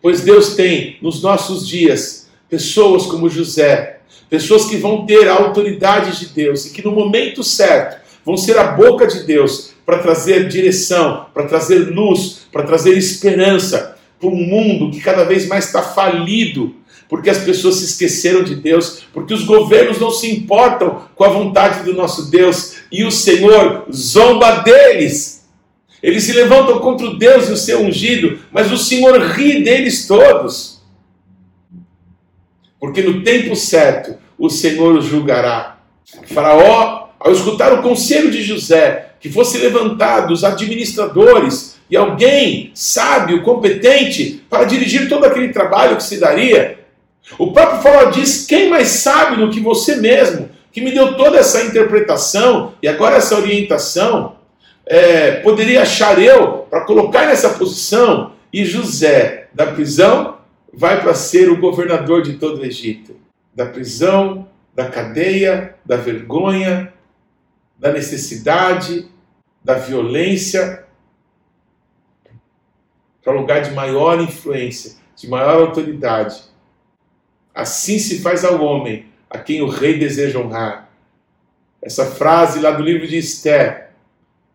Pois 0.00 0.22
Deus 0.22 0.54
tem 0.54 0.96
nos 1.02 1.22
nossos 1.22 1.66
dias 1.66 2.30
pessoas 2.48 3.06
como 3.06 3.28
José, 3.28 4.00
pessoas 4.28 4.64
que 4.64 4.76
vão 4.76 5.04
ter 5.04 5.28
a 5.28 5.34
autoridade 5.34 6.18
de 6.18 6.32
Deus 6.32 6.66
e 6.66 6.72
que 6.72 6.84
no 6.84 6.92
momento 6.92 7.44
certo 7.44 8.00
vão 8.24 8.36
ser 8.36 8.58
a 8.58 8.72
boca 8.72 9.06
de 9.06 9.24
Deus 9.24 9.72
para 9.84 9.98
trazer 9.98 10.48
direção, 10.48 11.26
para 11.34 11.46
trazer 11.46 11.78
luz, 11.90 12.46
para 12.50 12.62
trazer 12.62 12.96
esperança 12.96 13.96
para 14.20 14.28
um 14.28 14.36
mundo 14.36 14.90
que 14.90 15.00
cada 15.00 15.24
vez 15.24 15.48
mais 15.48 15.64
está 15.64 15.82
falido, 15.82 16.74
porque 17.10 17.28
as 17.28 17.38
pessoas 17.38 17.74
se 17.74 17.86
esqueceram 17.86 18.44
de 18.44 18.54
Deus, 18.54 19.02
porque 19.12 19.34
os 19.34 19.42
governos 19.42 19.98
não 19.98 20.12
se 20.12 20.30
importam 20.30 21.02
com 21.16 21.24
a 21.24 21.28
vontade 21.28 21.82
do 21.82 21.92
nosso 21.92 22.30
Deus 22.30 22.76
e 22.90 23.02
o 23.02 23.10
Senhor 23.10 23.86
zomba 23.92 24.60
deles. 24.60 25.44
Eles 26.00 26.22
se 26.22 26.32
levantam 26.32 26.78
contra 26.78 27.08
o 27.08 27.18
Deus 27.18 27.48
e 27.48 27.52
o 27.52 27.56
seu 27.56 27.80
ungido, 27.80 28.38
mas 28.52 28.70
o 28.70 28.78
Senhor 28.78 29.20
ri 29.32 29.64
deles 29.64 30.06
todos. 30.06 30.80
porque 32.78 33.02
no 33.02 33.22
tempo 33.22 33.54
certo 33.54 34.16
o 34.38 34.48
Senhor 34.48 34.96
os 34.96 35.04
julgará. 35.04 35.80
Faraó, 36.28 37.08
ao 37.18 37.32
escutar 37.32 37.74
o 37.74 37.82
conselho 37.82 38.30
de 38.30 38.42
José, 38.42 39.10
que 39.20 39.28
fosse 39.28 39.58
levantado 39.58 40.32
os 40.32 40.44
administradores 40.44 41.76
e 41.90 41.96
alguém 41.96 42.70
sábio, 42.72 43.42
competente, 43.42 44.42
para 44.48 44.64
dirigir 44.64 45.08
todo 45.08 45.24
aquele 45.24 45.48
trabalho 45.48 45.96
que 45.96 46.02
se 46.02 46.18
daria, 46.18 46.79
o 47.38 47.52
próprio 47.52 47.82
Faraó 47.82 48.10
diz: 48.10 48.46
quem 48.46 48.68
mais 48.68 48.88
sabe 48.88 49.36
do 49.36 49.50
que 49.50 49.60
você 49.60 49.96
mesmo, 49.96 50.50
que 50.72 50.80
me 50.80 50.92
deu 50.92 51.16
toda 51.16 51.38
essa 51.38 51.62
interpretação 51.62 52.74
e 52.82 52.88
agora 52.88 53.16
essa 53.16 53.36
orientação, 53.36 54.36
é, 54.86 55.32
poderia 55.40 55.82
achar 55.82 56.20
eu 56.20 56.66
para 56.70 56.82
colocar 56.82 57.26
nessa 57.26 57.50
posição? 57.50 58.32
E 58.52 58.64
José, 58.64 59.48
da 59.54 59.66
prisão, 59.66 60.38
vai 60.72 61.00
para 61.00 61.14
ser 61.14 61.48
o 61.50 61.60
governador 61.60 62.22
de 62.22 62.34
todo 62.34 62.60
o 62.60 62.64
Egito. 62.64 63.16
Da 63.54 63.66
prisão, 63.66 64.48
da 64.74 64.86
cadeia, 64.86 65.76
da 65.84 65.96
vergonha, 65.96 66.92
da 67.78 67.92
necessidade, 67.92 69.08
da 69.62 69.74
violência, 69.74 70.84
para 73.22 73.32
lugar 73.32 73.62
de 73.62 73.72
maior 73.72 74.20
influência, 74.20 74.96
de 75.14 75.28
maior 75.28 75.66
autoridade. 75.66 76.42
Assim 77.54 77.98
se 77.98 78.20
faz 78.20 78.44
ao 78.44 78.62
homem 78.62 79.06
a 79.28 79.38
quem 79.38 79.62
o 79.62 79.68
rei 79.68 79.98
deseja 79.98 80.38
honrar. 80.38 80.90
Essa 81.82 82.06
frase 82.06 82.60
lá 82.60 82.70
do 82.70 82.82
livro 82.82 83.06
de 83.06 83.16
Esther 83.16 83.90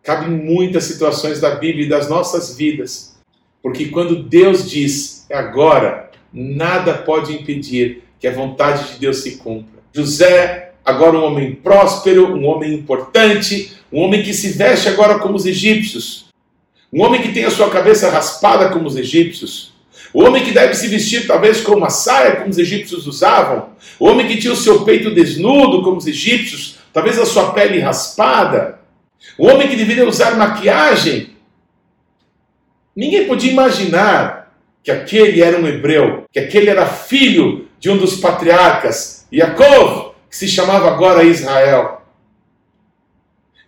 cabe 0.02 0.26
em 0.26 0.36
muitas 0.36 0.84
situações 0.84 1.40
da 1.40 1.56
Bíblia 1.56 1.86
e 1.86 1.88
das 1.88 2.08
nossas 2.08 2.56
vidas. 2.56 3.16
Porque 3.62 3.86
quando 3.86 4.22
Deus 4.22 4.70
diz 4.70 5.26
é 5.28 5.36
agora, 5.36 6.10
nada 6.32 6.94
pode 6.94 7.32
impedir 7.32 8.04
que 8.20 8.28
a 8.28 8.32
vontade 8.32 8.92
de 8.92 9.00
Deus 9.00 9.18
se 9.18 9.38
cumpra. 9.38 9.82
José, 9.92 10.72
agora 10.84 11.18
um 11.18 11.24
homem 11.24 11.54
próspero, 11.54 12.32
um 12.34 12.46
homem 12.46 12.74
importante, 12.74 13.76
um 13.92 14.00
homem 14.00 14.22
que 14.22 14.32
se 14.32 14.50
veste 14.50 14.88
agora 14.88 15.18
como 15.18 15.34
os 15.34 15.46
egípcios, 15.46 16.26
um 16.92 17.02
homem 17.02 17.20
que 17.20 17.32
tem 17.32 17.44
a 17.44 17.50
sua 17.50 17.70
cabeça 17.70 18.08
raspada 18.08 18.68
como 18.70 18.86
os 18.86 18.96
egípcios, 18.96 19.74
o 20.12 20.22
homem 20.22 20.44
que 20.44 20.52
deve 20.52 20.74
se 20.74 20.88
vestir 20.88 21.26
talvez 21.26 21.60
com 21.60 21.72
uma 21.72 21.90
saia 21.90 22.36
como 22.36 22.50
os 22.50 22.58
egípcios 22.58 23.06
usavam, 23.06 23.70
o 23.98 24.06
homem 24.06 24.26
que 24.26 24.38
tinha 24.38 24.52
o 24.52 24.56
seu 24.56 24.84
peito 24.84 25.14
desnudo 25.14 25.82
como 25.82 25.96
os 25.96 26.06
egípcios, 26.06 26.78
talvez 26.92 27.18
a 27.18 27.26
sua 27.26 27.52
pele 27.52 27.78
raspada, 27.80 28.80
o 29.38 29.46
homem 29.46 29.68
que 29.68 29.76
deveria 29.76 30.08
usar 30.08 30.36
maquiagem. 30.36 31.30
Ninguém 32.94 33.26
podia 33.26 33.52
imaginar 33.52 34.54
que 34.82 34.90
aquele 34.90 35.42
era 35.42 35.58
um 35.58 35.66
hebreu, 35.66 36.24
que 36.32 36.38
aquele 36.38 36.70
era 36.70 36.86
filho 36.86 37.68
de 37.78 37.90
um 37.90 37.96
dos 37.96 38.16
patriarcas, 38.16 39.26
Yaakov, 39.32 40.14
que 40.30 40.36
se 40.36 40.48
chamava 40.48 40.88
agora 40.88 41.24
Israel. 41.24 42.02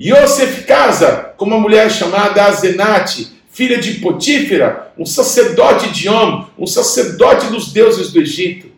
Yosef 0.00 0.64
casa 0.64 1.34
com 1.36 1.44
uma 1.44 1.58
mulher 1.58 1.90
chamada 1.90 2.44
Azenate, 2.44 3.37
filha 3.58 3.78
de 3.78 3.94
Potífera, 3.94 4.92
um 4.96 5.04
sacerdote 5.04 5.90
de 5.90 6.08
Om, 6.08 6.46
um 6.56 6.64
sacerdote 6.64 7.48
dos 7.48 7.72
deuses 7.72 8.12
do 8.12 8.20
Egito. 8.20 8.70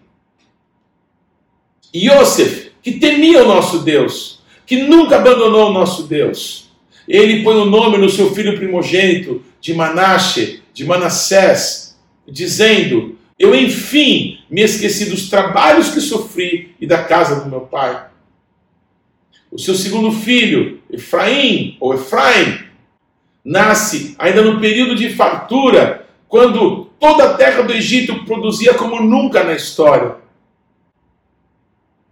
Yosef, 1.95 2.73
que 2.83 2.93
temia 2.93 3.45
o 3.45 3.47
nosso 3.47 3.81
Deus, 3.81 4.41
que 4.65 4.85
nunca 4.85 5.17
abandonou 5.17 5.69
o 5.69 5.73
nosso 5.75 6.05
Deus. 6.05 6.71
Ele 7.07 7.43
põe 7.45 7.57
o 7.57 7.67
nome 7.67 7.99
no 7.99 8.09
seu 8.09 8.35
filho 8.35 8.57
primogênito 8.57 9.43
de 9.61 9.75
Manasseh, 9.75 10.63
de 10.73 10.87
Manassés, 10.87 11.99
dizendo: 12.27 13.19
Eu 13.39 13.55
enfim 13.55 14.39
me 14.49 14.63
esqueci 14.63 15.11
dos 15.11 15.29
trabalhos 15.29 15.91
que 15.91 16.01
sofri 16.01 16.75
e 16.81 16.87
da 16.87 17.05
casa 17.05 17.45
do 17.45 17.51
meu 17.51 17.61
pai. 17.61 18.07
O 19.53 19.59
seu 19.59 19.75
segundo 19.75 20.11
filho, 20.11 20.81
Efraim, 20.90 21.77
ou 21.79 21.93
Efraim, 21.93 22.69
nasce 23.44 24.14
ainda 24.18 24.42
no 24.42 24.61
período 24.61 24.94
de 24.94 25.11
fartura, 25.11 26.07
quando 26.29 26.85
toda 26.98 27.24
a 27.24 27.35
terra 27.35 27.62
do 27.62 27.72
Egito 27.72 28.24
produzia 28.24 28.74
como 28.74 29.03
nunca 29.03 29.42
na 29.42 29.55
história. 29.55 30.16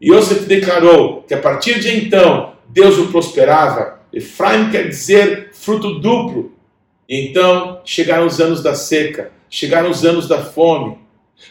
Yosef 0.03 0.47
declarou 0.47 1.23
que 1.23 1.35
a 1.35 1.39
partir 1.39 1.81
de 1.81 1.97
então 1.97 2.53
Deus 2.69 2.99
o 2.99 3.09
prosperava. 3.09 3.99
Efraim 4.13 4.71
quer 4.71 4.89
dizer 4.89 5.51
fruto 5.53 5.99
duplo. 5.99 6.53
Então 7.09 7.81
chegaram 7.85 8.27
os 8.27 8.41
anos 8.41 8.63
da 8.63 8.75
seca, 8.75 9.33
chegaram 9.51 9.91
os 9.91 10.05
anos 10.05 10.29
da 10.29 10.39
fome. 10.39 10.99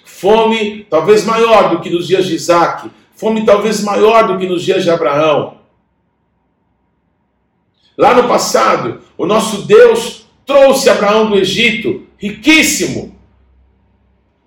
Fome 0.03 0.85
talvez 0.89 1.25
maior 1.25 1.69
do 1.69 1.79
que 1.81 1.89
nos 1.89 2.07
dias 2.07 2.25
de 2.25 2.35
Isaac, 2.35 2.89
fome 3.15 3.45
talvez 3.45 3.83
maior 3.83 4.27
do 4.27 4.37
que 4.37 4.47
nos 4.47 4.63
dias 4.63 4.83
de 4.83 4.89
Abraão. 4.89 5.56
Lá 7.97 8.13
no 8.13 8.27
passado, 8.27 9.01
o 9.17 9.25
nosso 9.25 9.63
Deus 9.63 10.27
trouxe 10.45 10.89
Abraão 10.89 11.31
do 11.31 11.37
Egito, 11.37 12.03
riquíssimo. 12.17 13.17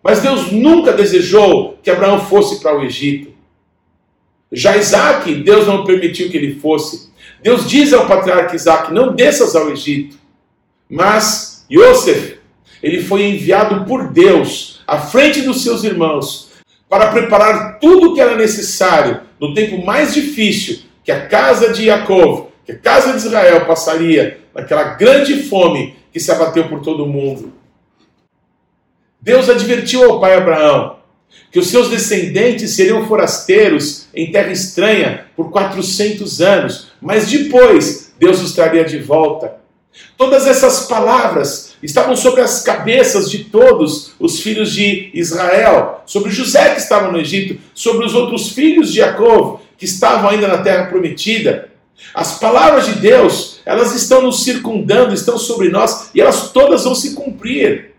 Mas 0.02 0.22
Deus 0.22 0.52
nunca 0.52 0.92
desejou 0.92 1.78
que 1.82 1.90
Abraão 1.90 2.20
fosse 2.20 2.62
para 2.62 2.78
o 2.78 2.84
Egito. 2.84 3.32
Já 4.52 4.76
Isaac, 4.76 5.34
Deus 5.34 5.66
não 5.66 5.84
permitiu 5.84 6.30
que 6.30 6.36
ele 6.36 6.60
fosse. 6.60 7.10
Deus 7.42 7.68
diz 7.68 7.92
ao 7.92 8.06
patriarca 8.06 8.54
Isaac: 8.54 8.92
não 8.92 9.14
desças 9.14 9.56
ao 9.56 9.70
Egito. 9.70 10.16
Mas 10.88 11.66
Yosef, 11.70 12.38
ele 12.82 13.02
foi 13.02 13.24
enviado 13.24 13.84
por 13.84 14.08
Deus 14.08 14.80
à 14.86 14.98
frente 14.98 15.42
dos 15.42 15.62
seus 15.62 15.84
irmãos 15.84 16.50
para 16.88 17.12
preparar 17.12 17.78
tudo 17.78 18.10
o 18.10 18.14
que 18.14 18.20
era 18.20 18.36
necessário 18.36 19.20
no 19.38 19.54
tempo 19.54 19.84
mais 19.84 20.12
difícil 20.12 20.80
que 21.04 21.12
a 21.12 21.26
casa 21.26 21.72
de 21.72 21.84
Jacob 21.84 22.49
que 22.70 22.76
a 22.76 22.78
casa 22.78 23.12
de 23.12 23.18
Israel 23.18 23.66
passaria 23.66 24.38
naquela 24.54 24.94
grande 24.94 25.42
fome 25.44 25.96
que 26.12 26.20
se 26.20 26.30
abateu 26.30 26.68
por 26.68 26.80
todo 26.80 27.04
o 27.04 27.08
mundo. 27.08 27.52
Deus 29.20 29.48
advertiu 29.48 30.04
ao 30.04 30.20
pai 30.20 30.34
Abraão 30.34 30.98
que 31.50 31.58
os 31.58 31.68
seus 31.68 31.88
descendentes 31.88 32.74
seriam 32.74 33.06
forasteiros 33.06 34.06
em 34.14 34.30
terra 34.30 34.52
estranha 34.52 35.26
por 35.36 35.50
400 35.50 36.40
anos, 36.40 36.92
mas 37.00 37.28
depois 37.28 38.12
Deus 38.18 38.40
os 38.40 38.52
traria 38.52 38.84
de 38.84 38.98
volta. 38.98 39.58
Todas 40.16 40.46
essas 40.46 40.86
palavras 40.86 41.74
estavam 41.82 42.14
sobre 42.14 42.40
as 42.40 42.62
cabeças 42.62 43.28
de 43.28 43.44
todos 43.44 44.12
os 44.18 44.40
filhos 44.40 44.72
de 44.72 45.10
Israel, 45.12 46.02
sobre 46.06 46.30
José 46.30 46.70
que 46.74 46.80
estava 46.80 47.10
no 47.10 47.18
Egito, 47.18 47.60
sobre 47.74 48.06
os 48.06 48.14
outros 48.14 48.50
filhos 48.50 48.90
de 48.90 48.98
Jacó 48.98 49.60
que 49.76 49.84
estavam 49.84 50.30
ainda 50.30 50.46
na 50.46 50.58
terra 50.58 50.86
prometida. 50.86 51.69
As 52.14 52.38
palavras 52.38 52.86
de 52.86 52.94
Deus, 52.94 53.60
elas 53.64 53.94
estão 53.94 54.22
nos 54.22 54.42
circundando, 54.42 55.14
estão 55.14 55.38
sobre 55.38 55.68
nós 55.68 56.10
e 56.14 56.20
elas 56.20 56.50
todas 56.50 56.84
vão 56.84 56.94
se 56.94 57.14
cumprir. 57.14 57.90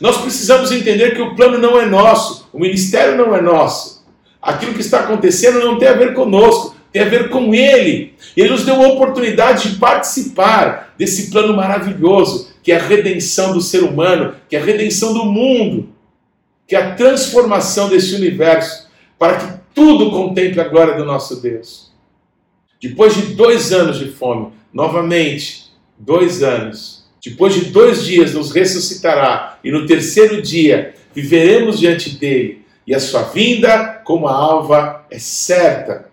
Nós 0.00 0.18
precisamos 0.18 0.72
entender 0.72 1.14
que 1.14 1.22
o 1.22 1.34
plano 1.34 1.58
não 1.58 1.80
é 1.80 1.86
nosso, 1.86 2.48
o 2.52 2.58
ministério 2.58 3.16
não 3.16 3.34
é 3.34 3.40
nosso. 3.40 4.04
Aquilo 4.40 4.74
que 4.74 4.80
está 4.80 5.00
acontecendo 5.00 5.60
não 5.60 5.78
tem 5.78 5.88
a 5.88 5.94
ver 5.94 6.14
conosco, 6.14 6.76
tem 6.92 7.02
a 7.02 7.08
ver 7.08 7.28
com 7.28 7.54
Ele. 7.54 8.14
Ele 8.36 8.50
nos 8.50 8.64
deu 8.64 8.82
a 8.82 8.88
oportunidade 8.88 9.70
de 9.70 9.78
participar 9.78 10.94
desse 10.96 11.30
plano 11.30 11.54
maravilhoso, 11.54 12.50
que 12.62 12.72
é 12.72 12.76
a 12.76 12.82
redenção 12.82 13.52
do 13.52 13.60
ser 13.60 13.82
humano, 13.82 14.34
que 14.48 14.56
é 14.56 14.60
a 14.60 14.64
redenção 14.64 15.12
do 15.12 15.24
mundo, 15.24 15.88
que 16.66 16.76
é 16.76 16.82
a 16.82 16.94
transformação 16.94 17.88
desse 17.88 18.14
universo, 18.14 18.88
para 19.18 19.36
que 19.36 19.58
tudo 19.74 20.10
contemple 20.10 20.60
a 20.60 20.68
glória 20.68 20.94
do 20.94 21.04
nosso 21.04 21.40
Deus. 21.40 21.88
Depois 22.80 23.14
de 23.14 23.34
dois 23.34 23.72
anos 23.72 23.98
de 23.98 24.10
fome, 24.12 24.52
novamente, 24.72 25.72
dois 25.98 26.42
anos, 26.42 27.04
depois 27.22 27.54
de 27.54 27.66
dois 27.66 28.04
dias 28.04 28.34
nos 28.34 28.52
ressuscitará, 28.52 29.58
e 29.64 29.70
no 29.70 29.86
terceiro 29.86 30.40
dia 30.40 30.94
viveremos 31.12 31.78
diante 31.78 32.10
dele, 32.10 32.64
e 32.86 32.94
a 32.94 33.00
sua 33.00 33.22
vinda, 33.22 34.00
como 34.04 34.28
a 34.28 34.32
alva, 34.32 35.04
é 35.10 35.18
certa. 35.18 36.08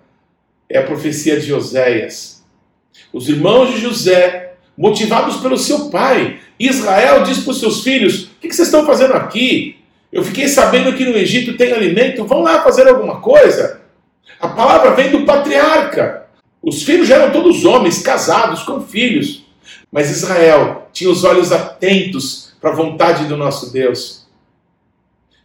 É 0.69 0.79
a 0.79 0.83
profecia 0.83 1.39
de 1.39 1.53
Oséias. 1.53 2.43
Os 3.13 3.29
irmãos 3.29 3.73
de 3.73 3.79
José, 3.79 4.55
motivados 4.77 5.37
pelo 5.37 5.57
seu 5.57 5.89
pai, 5.89 6.39
Israel 6.59 7.23
diz 7.23 7.39
para 7.39 7.51
os 7.51 7.59
seus 7.59 7.81
filhos: 7.81 8.23
O 8.23 8.29
que 8.41 8.53
vocês 8.53 8.67
estão 8.67 8.85
fazendo 8.85 9.13
aqui? 9.13 9.77
Eu 10.11 10.23
fiquei 10.23 10.47
sabendo 10.47 10.93
que 10.93 11.05
no 11.05 11.15
Egito 11.15 11.55
tem 11.55 11.71
alimento, 11.71 12.25
vão 12.25 12.41
lá 12.41 12.63
fazer 12.63 12.87
alguma 12.87 13.21
coisa. 13.21 13.81
A 14.39 14.47
palavra 14.47 14.91
vem 14.95 15.11
do 15.11 15.25
patriarca. 15.25 16.24
Os 16.65 16.81
filhos 16.81 17.07
já 17.07 17.17
eram 17.17 17.31
todos 17.31 17.63
homens, 17.63 18.01
casados, 18.01 18.63
com 18.63 18.81
filhos. 18.81 19.45
Mas 19.91 20.09
Israel 20.09 20.89
tinha 20.91 21.11
os 21.11 21.23
olhos 21.23 21.51
atentos 21.51 22.53
para 22.59 22.71
a 22.71 22.75
vontade 22.75 23.27
do 23.27 23.37
nosso 23.37 23.71
Deus. 23.71 24.25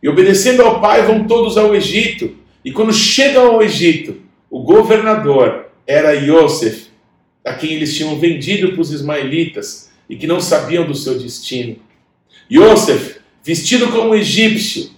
E 0.02 0.08
obedecendo 0.08 0.62
ao 0.62 0.80
pai, 0.80 1.02
vão 1.02 1.26
todos 1.26 1.58
ao 1.58 1.74
Egito. 1.74 2.34
E 2.64 2.72
quando 2.72 2.92
chegam 2.92 3.48
ao 3.48 3.62
Egito, 3.62 4.16
o 4.48 4.62
governador 4.62 5.66
era 5.86 6.12
Yosef, 6.12 6.88
a 7.44 7.52
quem 7.52 7.74
eles 7.74 7.94
tinham 7.94 8.18
vendido 8.18 8.72
para 8.72 8.80
os 8.80 8.90
ismaelitas 8.90 9.90
e 10.08 10.16
que 10.16 10.26
não 10.26 10.40
sabiam 10.40 10.86
do 10.86 10.94
seu 10.94 11.18
destino. 11.18 11.76
Yosef, 12.50 13.20
vestido 13.44 13.88
como 13.88 14.14
egípcio, 14.14 14.90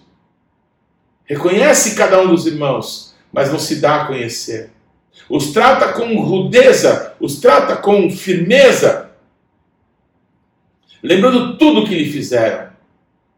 reconhece 1.25 1.97
cada 1.97 2.23
um 2.23 2.29
dos 2.29 2.47
irmãos, 2.47 3.15
mas 3.33 3.51
não 3.51 3.59
se 3.59 3.77
dá 3.81 4.03
a 4.03 4.05
conhecer. 4.07 4.71
Os 5.29 5.53
trata 5.53 5.93
com 5.93 6.21
rudeza, 6.21 7.15
os 7.21 7.41
trata 7.41 7.77
com 7.77 8.11
firmeza, 8.11 9.11
lembrando 11.03 11.57
tudo 11.57 11.87
que 11.87 11.95
lhe 11.95 12.11
fizeram. 12.11 12.71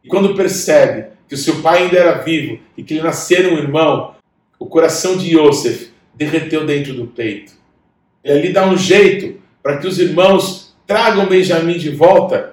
E 0.03 0.09
quando 0.09 0.35
percebe 0.35 1.13
que 1.29 1.35
o 1.35 1.39
seu 1.39 1.63
pai 1.63 1.85
ainda 1.85 1.97
era 1.97 2.23
vivo 2.23 2.61
e 2.77 2.83
que 2.83 2.95
lhe 2.95 3.03
nascera 3.03 3.49
um 3.49 3.59
irmão, 3.59 4.15
o 4.59 4.67
coração 4.67 5.17
de 5.17 5.37
Yosef 5.37 5.91
derreteu 6.15 6.67
dentro 6.67 6.95
do 6.95 7.07
peito. 7.07 7.53
Ele 8.23 8.39
ali 8.39 8.53
dá 8.53 8.67
um 8.67 8.77
jeito 8.77 9.41
para 9.63 9.79
que 9.79 9.87
os 9.87 9.99
irmãos 9.99 10.77
tragam 10.87 11.27
Benjamim 11.27 11.79
de 11.79 11.91
volta 11.91 12.53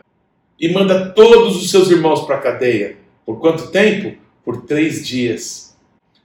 e 0.60 0.72
manda 0.72 1.10
todos 1.10 1.62
os 1.62 1.70
seus 1.70 1.90
irmãos 1.90 2.22
para 2.22 2.36
a 2.36 2.42
cadeia. 2.42 2.98
Por 3.26 3.40
quanto 3.40 3.72
tempo? 3.72 4.18
Por 4.44 4.64
três 4.64 5.06
dias. 5.06 5.78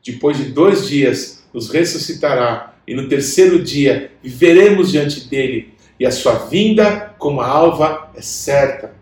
Depois 0.04 0.36
de 0.36 0.44
dois 0.44 0.88
dias, 0.88 1.44
nos 1.52 1.70
ressuscitará, 1.70 2.75
e 2.86 2.94
no 2.94 3.08
terceiro 3.08 3.62
dia 3.62 4.12
viveremos 4.22 4.92
diante 4.92 5.28
dele, 5.28 5.74
e 5.98 6.06
a 6.06 6.10
sua 6.10 6.34
vinda 6.34 7.14
como 7.18 7.40
a 7.40 7.48
alva 7.48 8.10
é 8.14 8.20
certa. 8.20 8.94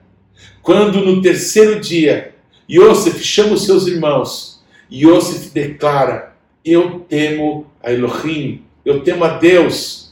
Quando 0.62 1.05
no 1.05 1.20
terceiro 1.20 1.81
dia 1.81 2.35
Yosef 2.70 3.23
chama 3.23 3.55
os 3.55 3.66
seus 3.66 3.87
irmãos, 3.87 4.62
Yosef 4.90 5.51
declara: 5.51 6.35
Eu 6.64 7.01
temo 7.09 7.66
a 7.83 7.92
Elohim, 7.92 8.62
eu 8.85 9.03
temo 9.03 9.25
a 9.25 9.37
Deus. 9.38 10.05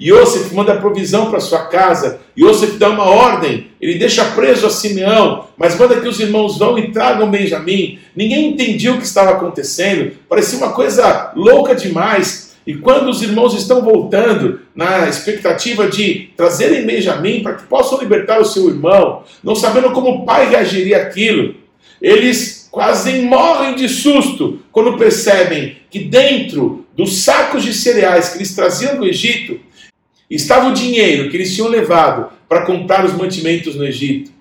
Yosef 0.00 0.52
manda 0.54 0.76
provisão 0.76 1.30
para 1.30 1.40
sua 1.40 1.66
casa. 1.66 2.20
Yosef 2.36 2.78
dá 2.78 2.90
uma 2.90 3.04
ordem. 3.04 3.68
Ele 3.80 3.98
deixa 3.98 4.24
preso 4.24 4.66
a 4.66 4.70
Simeão, 4.70 5.46
mas 5.56 5.78
manda 5.78 6.00
que 6.00 6.08
os 6.08 6.18
irmãos 6.18 6.58
vão 6.58 6.76
e 6.78 6.90
tragam 6.90 7.30
Benjamim. 7.30 8.00
Ninguém 8.14 8.50
entendia 8.50 8.92
o 8.92 8.98
que 8.98 9.04
estava 9.04 9.32
acontecendo. 9.32 10.12
Parecia 10.28 10.58
uma 10.58 10.72
coisa 10.72 11.32
louca 11.36 11.74
demais. 11.74 12.43
E 12.66 12.74
quando 12.74 13.10
os 13.10 13.20
irmãos 13.20 13.54
estão 13.54 13.82
voltando, 13.82 14.60
na 14.74 15.08
expectativa 15.08 15.88
de 15.88 16.30
trazerem 16.36 16.86
Benjamim 16.86 17.42
para 17.42 17.54
que 17.54 17.66
possam 17.66 17.98
libertar 17.98 18.40
o 18.40 18.44
seu 18.44 18.68
irmão, 18.68 19.22
não 19.42 19.54
sabendo 19.54 19.92
como 19.92 20.10
o 20.10 20.24
pai 20.24 20.48
reagiria 20.48 20.98
aquilo, 20.98 21.54
eles 22.00 22.68
quase 22.70 23.20
morrem 23.22 23.76
de 23.76 23.88
susto 23.88 24.60
quando 24.72 24.96
percebem 24.96 25.76
que 25.90 26.00
dentro 26.00 26.84
dos 26.96 27.18
sacos 27.22 27.62
de 27.62 27.74
cereais 27.74 28.30
que 28.30 28.38
eles 28.38 28.54
traziam 28.54 28.96
do 28.96 29.06
Egito 29.06 29.60
estava 30.28 30.70
o 30.70 30.74
dinheiro 30.74 31.30
que 31.30 31.36
eles 31.36 31.54
tinham 31.54 31.68
levado 31.68 32.32
para 32.48 32.64
comprar 32.64 33.04
os 33.04 33.12
mantimentos 33.12 33.76
no 33.76 33.84
Egito. 33.84 34.32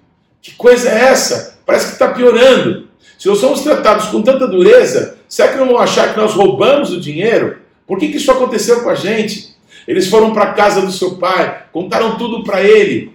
Que 0.41 0.51
coisa 0.51 0.89
é 0.89 1.05
essa? 1.05 1.59
Parece 1.65 1.87
que 1.87 1.93
está 1.93 2.09
piorando. 2.09 2.87
Se 3.17 3.27
nós 3.27 3.37
somos 3.37 3.61
tratados 3.61 4.07
com 4.07 4.21
tanta 4.21 4.47
dureza, 4.47 5.17
será 5.27 5.49
que 5.51 5.57
não 5.57 5.67
vão 5.67 5.77
achar 5.77 6.13
que 6.13 6.19
nós 6.19 6.33
roubamos 6.33 6.91
o 6.91 6.99
dinheiro? 6.99 7.57
Por 7.85 7.99
que, 7.99 8.09
que 8.09 8.17
isso 8.17 8.31
aconteceu 8.31 8.81
com 8.81 8.89
a 8.89 8.95
gente? 8.95 9.55
Eles 9.87 10.07
foram 10.07 10.33
para 10.33 10.43
a 10.45 10.53
casa 10.53 10.81
do 10.81 10.91
seu 10.91 11.15
pai, 11.15 11.63
contaram 11.71 12.17
tudo 12.17 12.43
para 12.43 12.63
ele 12.63 13.13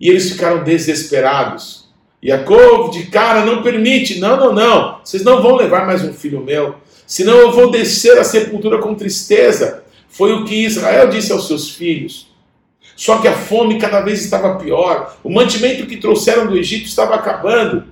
e 0.00 0.08
eles 0.08 0.30
ficaram 0.30 0.64
desesperados. 0.64 1.88
Yaakov 2.24 2.90
de 2.90 3.06
cara 3.06 3.44
não 3.44 3.62
permite, 3.62 4.18
não, 4.18 4.36
não, 4.36 4.52
não, 4.52 5.00
vocês 5.04 5.22
não 5.22 5.40
vão 5.40 5.54
levar 5.54 5.86
mais 5.86 6.02
um 6.02 6.12
filho 6.12 6.40
meu, 6.40 6.74
senão 7.06 7.36
eu 7.36 7.52
vou 7.52 7.70
descer 7.70 8.18
a 8.18 8.24
sepultura 8.24 8.78
com 8.78 8.94
tristeza. 8.94 9.84
Foi 10.08 10.32
o 10.32 10.44
que 10.44 10.64
Israel 10.64 11.08
disse 11.08 11.30
aos 11.30 11.46
seus 11.46 11.70
filhos. 11.70 12.28
Só 12.96 13.18
que 13.18 13.28
a 13.28 13.32
fome 13.32 13.78
cada 13.78 14.00
vez 14.00 14.24
estava 14.24 14.56
pior, 14.56 15.16
o 15.22 15.30
mantimento 15.30 15.86
que 15.86 15.98
trouxeram 15.98 16.48
do 16.48 16.56
Egito 16.56 16.86
estava 16.86 17.14
acabando, 17.14 17.84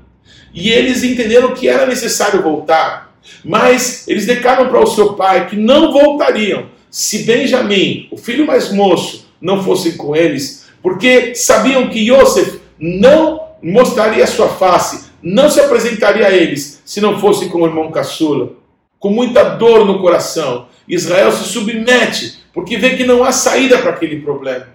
e 0.52 0.70
eles 0.70 1.04
entenderam 1.04 1.54
que 1.54 1.68
era 1.68 1.86
necessário 1.86 2.42
voltar. 2.42 3.05
Mas 3.44 4.06
eles 4.08 4.26
declaram 4.26 4.68
para 4.68 4.80
o 4.80 4.86
seu 4.86 5.14
pai 5.14 5.46
que 5.48 5.56
não 5.56 5.92
voltariam 5.92 6.66
se 6.90 7.24
Benjamim, 7.24 8.08
o 8.10 8.16
filho 8.16 8.46
mais 8.46 8.72
moço, 8.72 9.28
não 9.40 9.62
fosse 9.62 9.92
com 9.98 10.16
eles, 10.16 10.66
porque 10.82 11.34
sabiam 11.34 11.90
que 11.90 12.10
Yosef 12.10 12.60
não 12.78 13.42
mostraria 13.62 14.26
sua 14.26 14.48
face, 14.48 15.10
não 15.22 15.50
se 15.50 15.60
apresentaria 15.60 16.26
a 16.26 16.32
eles 16.32 16.80
se 16.84 17.00
não 17.00 17.18
fosse 17.18 17.48
com 17.48 17.60
o 17.60 17.66
irmão 17.66 17.90
caçula. 17.90 18.52
Com 18.98 19.10
muita 19.10 19.44
dor 19.44 19.84
no 19.84 20.00
coração, 20.00 20.68
Israel 20.88 21.30
se 21.32 21.44
submete, 21.44 22.38
porque 22.52 22.78
vê 22.78 22.96
que 22.96 23.04
não 23.04 23.24
há 23.24 23.32
saída 23.32 23.78
para 23.78 23.90
aquele 23.90 24.20
problema. 24.20 24.68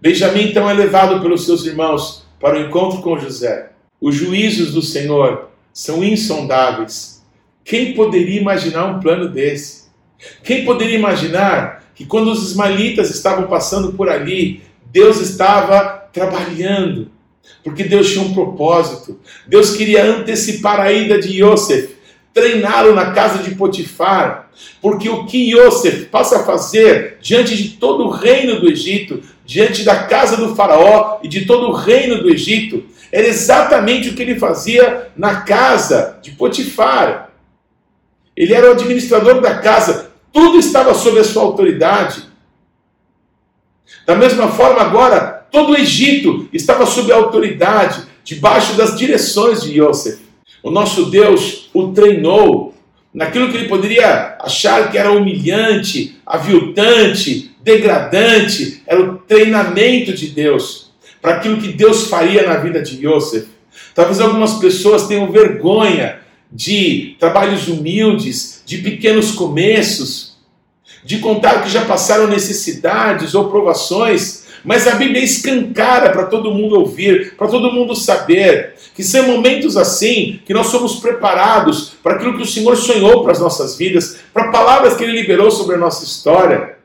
Benjamim 0.00 0.48
então 0.48 0.70
é 0.70 0.72
levado 0.72 1.20
pelos 1.20 1.44
seus 1.44 1.66
irmãos 1.66 2.24
para 2.40 2.56
o 2.56 2.62
encontro 2.62 3.02
com 3.02 3.18
José. 3.18 3.72
Os 4.00 4.14
juízos 4.14 4.72
do 4.72 4.80
Senhor 4.80 5.50
são 5.76 6.02
insondáveis. 6.02 7.22
Quem 7.62 7.92
poderia 7.92 8.40
imaginar 8.40 8.86
um 8.86 8.98
plano 8.98 9.28
desse? 9.28 9.88
Quem 10.42 10.64
poderia 10.64 10.96
imaginar 10.96 11.84
que 11.94 12.06
quando 12.06 12.32
os 12.32 12.42
ismaelitas 12.48 13.10
estavam 13.10 13.46
passando 13.46 13.92
por 13.92 14.08
ali, 14.08 14.62
Deus 14.90 15.20
estava 15.20 16.08
trabalhando, 16.14 17.10
porque 17.62 17.84
Deus 17.84 18.10
tinha 18.10 18.24
um 18.24 18.32
propósito. 18.32 19.20
Deus 19.46 19.76
queria 19.76 20.02
antecipar 20.02 20.80
a 20.80 20.90
ida 20.90 21.20
de 21.20 21.42
Yosef 21.42 21.94
treiná-lo 22.32 22.94
na 22.94 23.12
casa 23.12 23.42
de 23.42 23.54
Potifar, 23.54 24.50
porque 24.80 25.10
o 25.10 25.26
que 25.26 25.52
Yosef 25.52 26.06
passa 26.06 26.40
a 26.40 26.44
fazer 26.44 27.18
diante 27.20 27.54
de 27.54 27.70
todo 27.76 28.04
o 28.04 28.10
reino 28.10 28.60
do 28.60 28.70
Egito, 28.70 29.22
diante 29.44 29.84
da 29.84 30.04
casa 30.04 30.38
do 30.38 30.54
faraó 30.54 31.18
e 31.22 31.28
de 31.28 31.44
todo 31.44 31.68
o 31.68 31.72
reino 31.72 32.22
do 32.22 32.30
Egito, 32.30 32.84
era 33.10 33.26
exatamente 33.26 34.08
o 34.08 34.14
que 34.14 34.22
ele 34.22 34.38
fazia 34.38 35.08
na 35.16 35.42
casa 35.42 36.18
de 36.22 36.32
Potifar. 36.32 37.30
Ele 38.36 38.52
era 38.52 38.68
o 38.68 38.72
administrador 38.72 39.40
da 39.40 39.58
casa, 39.58 40.10
tudo 40.32 40.58
estava 40.58 40.92
sob 40.94 41.18
a 41.18 41.24
sua 41.24 41.42
autoridade. 41.42 42.24
Da 44.06 44.14
mesma 44.14 44.48
forma, 44.48 44.82
agora, 44.82 45.46
todo 45.50 45.72
o 45.72 45.76
Egito 45.76 46.48
estava 46.52 46.84
sob 46.84 47.10
a 47.12 47.16
autoridade, 47.16 48.02
debaixo 48.24 48.74
das 48.74 48.96
direções 48.98 49.62
de 49.62 49.80
Yosef. 49.80 50.20
O 50.62 50.70
nosso 50.70 51.06
Deus 51.06 51.70
o 51.72 51.92
treinou 51.92 52.74
naquilo 53.14 53.50
que 53.50 53.56
ele 53.56 53.68
poderia 53.68 54.36
achar 54.40 54.90
que 54.90 54.98
era 54.98 55.12
humilhante, 55.12 56.20
aviltante, 56.26 57.56
degradante, 57.62 58.82
era 58.86 59.00
o 59.00 59.16
treinamento 59.18 60.12
de 60.12 60.26
Deus 60.28 60.85
para 61.26 61.38
aquilo 61.38 61.60
que 61.60 61.72
Deus 61.72 62.06
faria 62.06 62.46
na 62.46 62.56
vida 62.58 62.80
de 62.80 63.04
Yosef. 63.04 63.48
Talvez 63.96 64.20
algumas 64.20 64.60
pessoas 64.60 65.08
tenham 65.08 65.28
vergonha 65.32 66.20
de 66.52 67.16
trabalhos 67.18 67.66
humildes, 67.66 68.62
de 68.64 68.78
pequenos 68.78 69.32
começos, 69.32 70.36
de 71.02 71.18
contar 71.18 71.64
que 71.64 71.68
já 71.68 71.84
passaram 71.84 72.28
necessidades 72.28 73.34
ou 73.34 73.50
provações, 73.50 74.44
mas 74.64 74.86
a 74.86 74.94
Bíblia 74.94 75.20
escancara 75.20 76.10
para 76.10 76.26
todo 76.26 76.54
mundo 76.54 76.78
ouvir, 76.78 77.34
para 77.36 77.48
todo 77.48 77.72
mundo 77.72 77.96
saber 77.96 78.74
que 78.94 79.02
são 79.02 79.26
momentos 79.26 79.76
assim 79.76 80.38
que 80.46 80.54
nós 80.54 80.68
somos 80.68 81.00
preparados 81.00 81.94
para 82.04 82.14
aquilo 82.14 82.36
que 82.36 82.44
o 82.44 82.46
Senhor 82.46 82.76
sonhou 82.76 83.24
para 83.24 83.32
as 83.32 83.40
nossas 83.40 83.76
vidas, 83.76 84.18
para 84.32 84.52
palavras 84.52 84.96
que 84.96 85.02
Ele 85.02 85.20
liberou 85.20 85.50
sobre 85.50 85.74
a 85.74 85.78
nossa 85.78 86.04
história, 86.04 86.75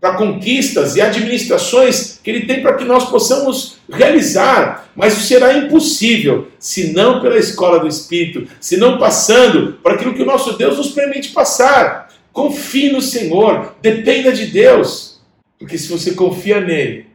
para 0.00 0.14
conquistas 0.14 0.94
e 0.96 1.00
administrações 1.00 2.20
que 2.22 2.30
Ele 2.30 2.46
tem 2.46 2.62
para 2.62 2.74
que 2.74 2.84
nós 2.84 3.08
possamos 3.08 3.78
realizar, 3.90 4.90
mas 4.94 5.14
será 5.14 5.56
impossível 5.56 6.48
se 6.58 6.92
não 6.92 7.20
pela 7.20 7.38
escola 7.38 7.78
do 7.78 7.88
Espírito, 7.88 8.48
se 8.60 8.76
não 8.76 8.98
passando 8.98 9.74
para 9.82 9.94
aquilo 9.94 10.14
que 10.14 10.22
o 10.22 10.26
nosso 10.26 10.56
Deus 10.56 10.76
nos 10.76 10.90
permite 10.90 11.30
passar. 11.30 12.08
Confie 12.32 12.92
no 12.92 13.00
Senhor, 13.00 13.74
dependa 13.80 14.32
de 14.32 14.46
Deus, 14.46 15.20
porque 15.58 15.78
se 15.78 15.88
você 15.88 16.12
confia 16.12 16.60
nele, 16.60 17.06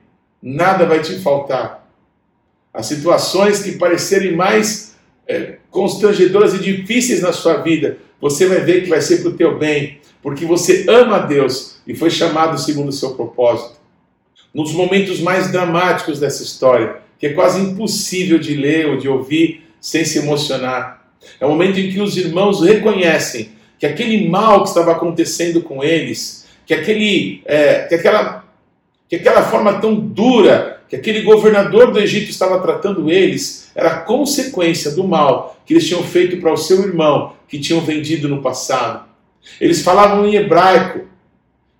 nada 0.41 0.85
vai 0.85 1.01
te 1.01 1.19
faltar. 1.19 1.87
As 2.73 2.87
situações 2.87 3.61
que 3.61 3.73
parecerem 3.73 4.35
mais 4.35 4.95
é, 5.27 5.57
constrangedoras 5.69 6.53
e 6.55 6.59
difíceis 6.59 7.21
na 7.21 7.31
sua 7.31 7.57
vida, 7.57 7.97
você 8.19 8.47
vai 8.47 8.61
ver 8.61 8.83
que 8.83 8.89
vai 8.89 9.01
ser 9.01 9.21
para 9.21 9.29
o 9.29 9.33
teu 9.33 9.57
bem, 9.57 9.99
porque 10.21 10.45
você 10.45 10.85
ama 10.87 11.17
a 11.17 11.25
Deus 11.25 11.77
e 11.87 11.95
foi 11.95 12.09
chamado 12.09 12.59
segundo 12.59 12.89
o 12.89 12.93
seu 12.93 13.11
propósito. 13.11 13.79
Nos 14.53 14.73
momentos 14.73 15.19
mais 15.19 15.51
dramáticos 15.51 16.19
dessa 16.19 16.43
história, 16.43 16.97
que 17.17 17.27
é 17.27 17.33
quase 17.33 17.61
impossível 17.61 18.37
de 18.37 18.55
ler 18.55 18.87
ou 18.87 18.97
de 18.97 19.07
ouvir 19.07 19.63
sem 19.79 20.03
se 20.03 20.19
emocionar, 20.19 21.11
é 21.39 21.45
o 21.45 21.49
momento 21.49 21.79
em 21.79 21.91
que 21.91 21.99
os 21.99 22.17
irmãos 22.17 22.61
reconhecem 22.61 23.51
que 23.79 23.85
aquele 23.85 24.27
mal 24.27 24.63
que 24.63 24.69
estava 24.69 24.91
acontecendo 24.91 25.61
com 25.61 25.83
eles, 25.83 26.47
que, 26.65 26.73
aquele, 26.73 27.41
é, 27.45 27.85
que 27.85 27.95
aquela 27.95 28.41
que 29.11 29.17
aquela 29.17 29.43
forma 29.43 29.73
tão 29.81 29.93
dura 29.93 30.83
que 30.87 30.95
aquele 30.95 31.21
governador 31.21 31.91
do 31.91 31.99
Egito 31.99 32.29
estava 32.29 32.61
tratando 32.61 33.11
eles 33.11 33.69
era 33.75 33.99
consequência 33.99 34.91
do 34.91 35.03
mal 35.03 35.61
que 35.65 35.73
eles 35.73 35.85
tinham 35.85 36.01
feito 36.01 36.37
para 36.37 36.53
o 36.53 36.55
seu 36.55 36.81
irmão, 36.81 37.33
que 37.45 37.59
tinham 37.59 37.81
vendido 37.81 38.29
no 38.29 38.41
passado. 38.41 39.10
Eles 39.59 39.81
falavam 39.81 40.25
em 40.25 40.35
hebraico 40.35 41.07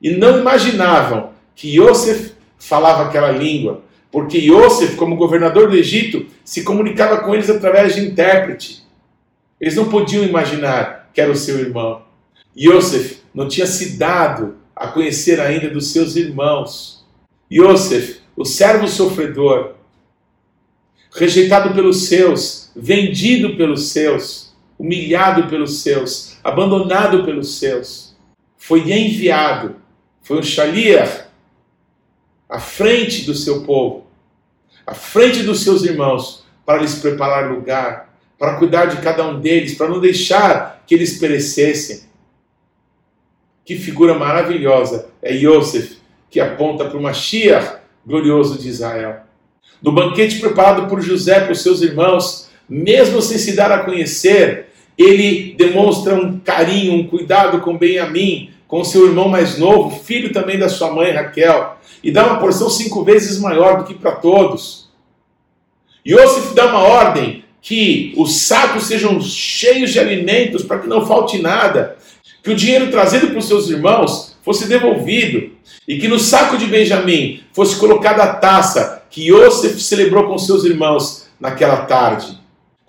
e 0.02 0.12
não 0.12 0.39
imaginavam 0.39 1.32
que 1.56 1.78
Yosef 1.80 2.34
falava 2.58 3.04
aquela 3.04 3.32
língua, 3.32 3.84
porque 4.12 4.38
Yosef, 4.38 4.95
como 4.95 5.15
governador 5.15 5.69
do 5.69 5.76
Egito, 5.76 6.26
se 6.43 6.63
comunicava 6.63 7.19
com 7.19 7.34
eles 7.34 7.50
através 7.50 7.95
de 7.95 8.02
intérprete. 8.02 8.84
Eles 9.60 9.76
não 9.76 9.89
podiam 9.89 10.24
imaginar 10.24 11.10
que 11.13 11.21
era 11.21 11.32
o 11.32 11.36
seu 11.36 11.60
irmão. 11.60 12.04
Yosef 12.58 13.19
não 13.34 13.47
tinha 13.47 13.67
se 13.67 13.97
dado 13.97 14.56
a 14.76 14.88
conhecer 14.88 15.39
ainda 15.39 15.69
dos 15.69 15.91
seus 15.91 16.15
irmãos. 16.15 17.06
Yosef, 17.52 18.21
o 18.36 18.43
servo 18.43 18.88
sofredor, 18.88 19.76
rejeitado 21.13 21.74
pelos 21.74 22.08
seus, 22.08 22.71
vendido 22.76 23.56
pelos 23.56 23.89
seus, 23.89 24.54
humilhado 24.80 25.47
pelos 25.47 25.82
seus, 25.82 26.31
abandonado 26.43 27.23
pelos 27.23 27.60
seus, 27.60 28.15
foi 28.58 28.91
enviado, 28.91 29.75
foi 30.21 30.39
um 30.39 30.43
shaliach 30.43 31.25
à 32.49 32.60
frente 32.60 33.25
do 33.25 33.34
seu 33.34 33.63
povo, 33.63 34.08
à 34.86 34.93
frente 34.93 35.43
dos 35.43 35.62
seus 35.63 35.84
irmãos, 35.84 36.45
para 36.65 36.82
lhes 36.82 36.95
preparar 36.95 37.51
lugar, 37.51 38.13
para 38.38 38.58
cuidar 38.58 38.86
de 38.86 39.01
cada 39.01 39.27
um 39.27 39.39
deles, 39.39 39.75
para 39.75 39.88
não 39.88 39.99
deixar 39.99 40.84
que 40.86 40.95
eles 40.95 41.17
perecessem. 41.17 42.01
Que 43.63 43.77
figura 43.77 44.15
maravilhosa 44.15 45.10
é 45.21 45.34
Yosef, 45.34 45.97
que 46.30 46.39
aponta 46.39 46.86
para 46.86 46.97
o 46.97 47.01
Mashiach 47.01 47.80
glorioso 48.06 48.58
de 48.58 48.67
Israel. 48.67 49.21
No 49.82 49.91
banquete 49.91 50.39
preparado 50.39 50.88
por 50.88 51.01
José 51.01 51.39
para 51.39 51.51
os 51.51 51.62
seus 51.62 51.82
irmãos, 51.82 52.49
mesmo 52.67 53.21
sem 53.21 53.38
se 53.38 53.56
dar 53.56 53.71
a 53.71 53.84
conhecer, 53.84 54.70
ele 55.01 55.55
demonstra 55.57 56.15
um 56.15 56.39
carinho, 56.39 56.93
um 56.93 57.07
cuidado 57.07 57.61
com 57.61 57.77
Benjamim, 57.77 58.49
com 58.67 58.83
seu 58.83 59.05
irmão 59.05 59.27
mais 59.27 59.57
novo, 59.57 59.99
filho 60.03 60.31
também 60.31 60.57
da 60.57 60.69
sua 60.69 60.91
mãe 60.91 61.11
Raquel, 61.11 61.77
e 62.03 62.11
dá 62.11 62.25
uma 62.25 62.39
porção 62.39 62.69
cinco 62.69 63.03
vezes 63.03 63.39
maior 63.39 63.79
do 63.79 63.83
que 63.83 63.93
para 63.93 64.13
todos. 64.13 64.89
Yosef 66.07 66.53
dá 66.53 66.67
uma 66.67 66.79
ordem 66.79 67.43
que 67.61 68.13
os 68.17 68.35
sacos 68.41 68.85
sejam 68.85 69.21
cheios 69.21 69.91
de 69.91 69.99
alimentos 69.99 70.63
para 70.63 70.79
que 70.79 70.87
não 70.87 71.05
falte 71.05 71.37
nada, 71.37 71.97
que 72.41 72.49
o 72.49 72.55
dinheiro 72.55 72.89
trazido 72.89 73.27
para 73.27 73.37
os 73.37 73.47
seus 73.47 73.69
irmãos 73.69 74.35
fosse 74.41 74.67
devolvido 74.67 75.51
e 75.87 75.99
que 75.99 76.07
no 76.07 76.17
saco 76.17 76.57
de 76.57 76.65
Benjamim 76.65 77.43
fosse 77.53 77.75
colocada 77.75 78.23
a 78.23 78.33
taça 78.33 79.03
que 79.09 79.29
Yosef 79.29 79.79
celebrou 79.79 80.23
com 80.27 80.37
seus 80.37 80.63
irmãos 80.63 81.27
naquela 81.39 81.85
tarde. 81.85 82.40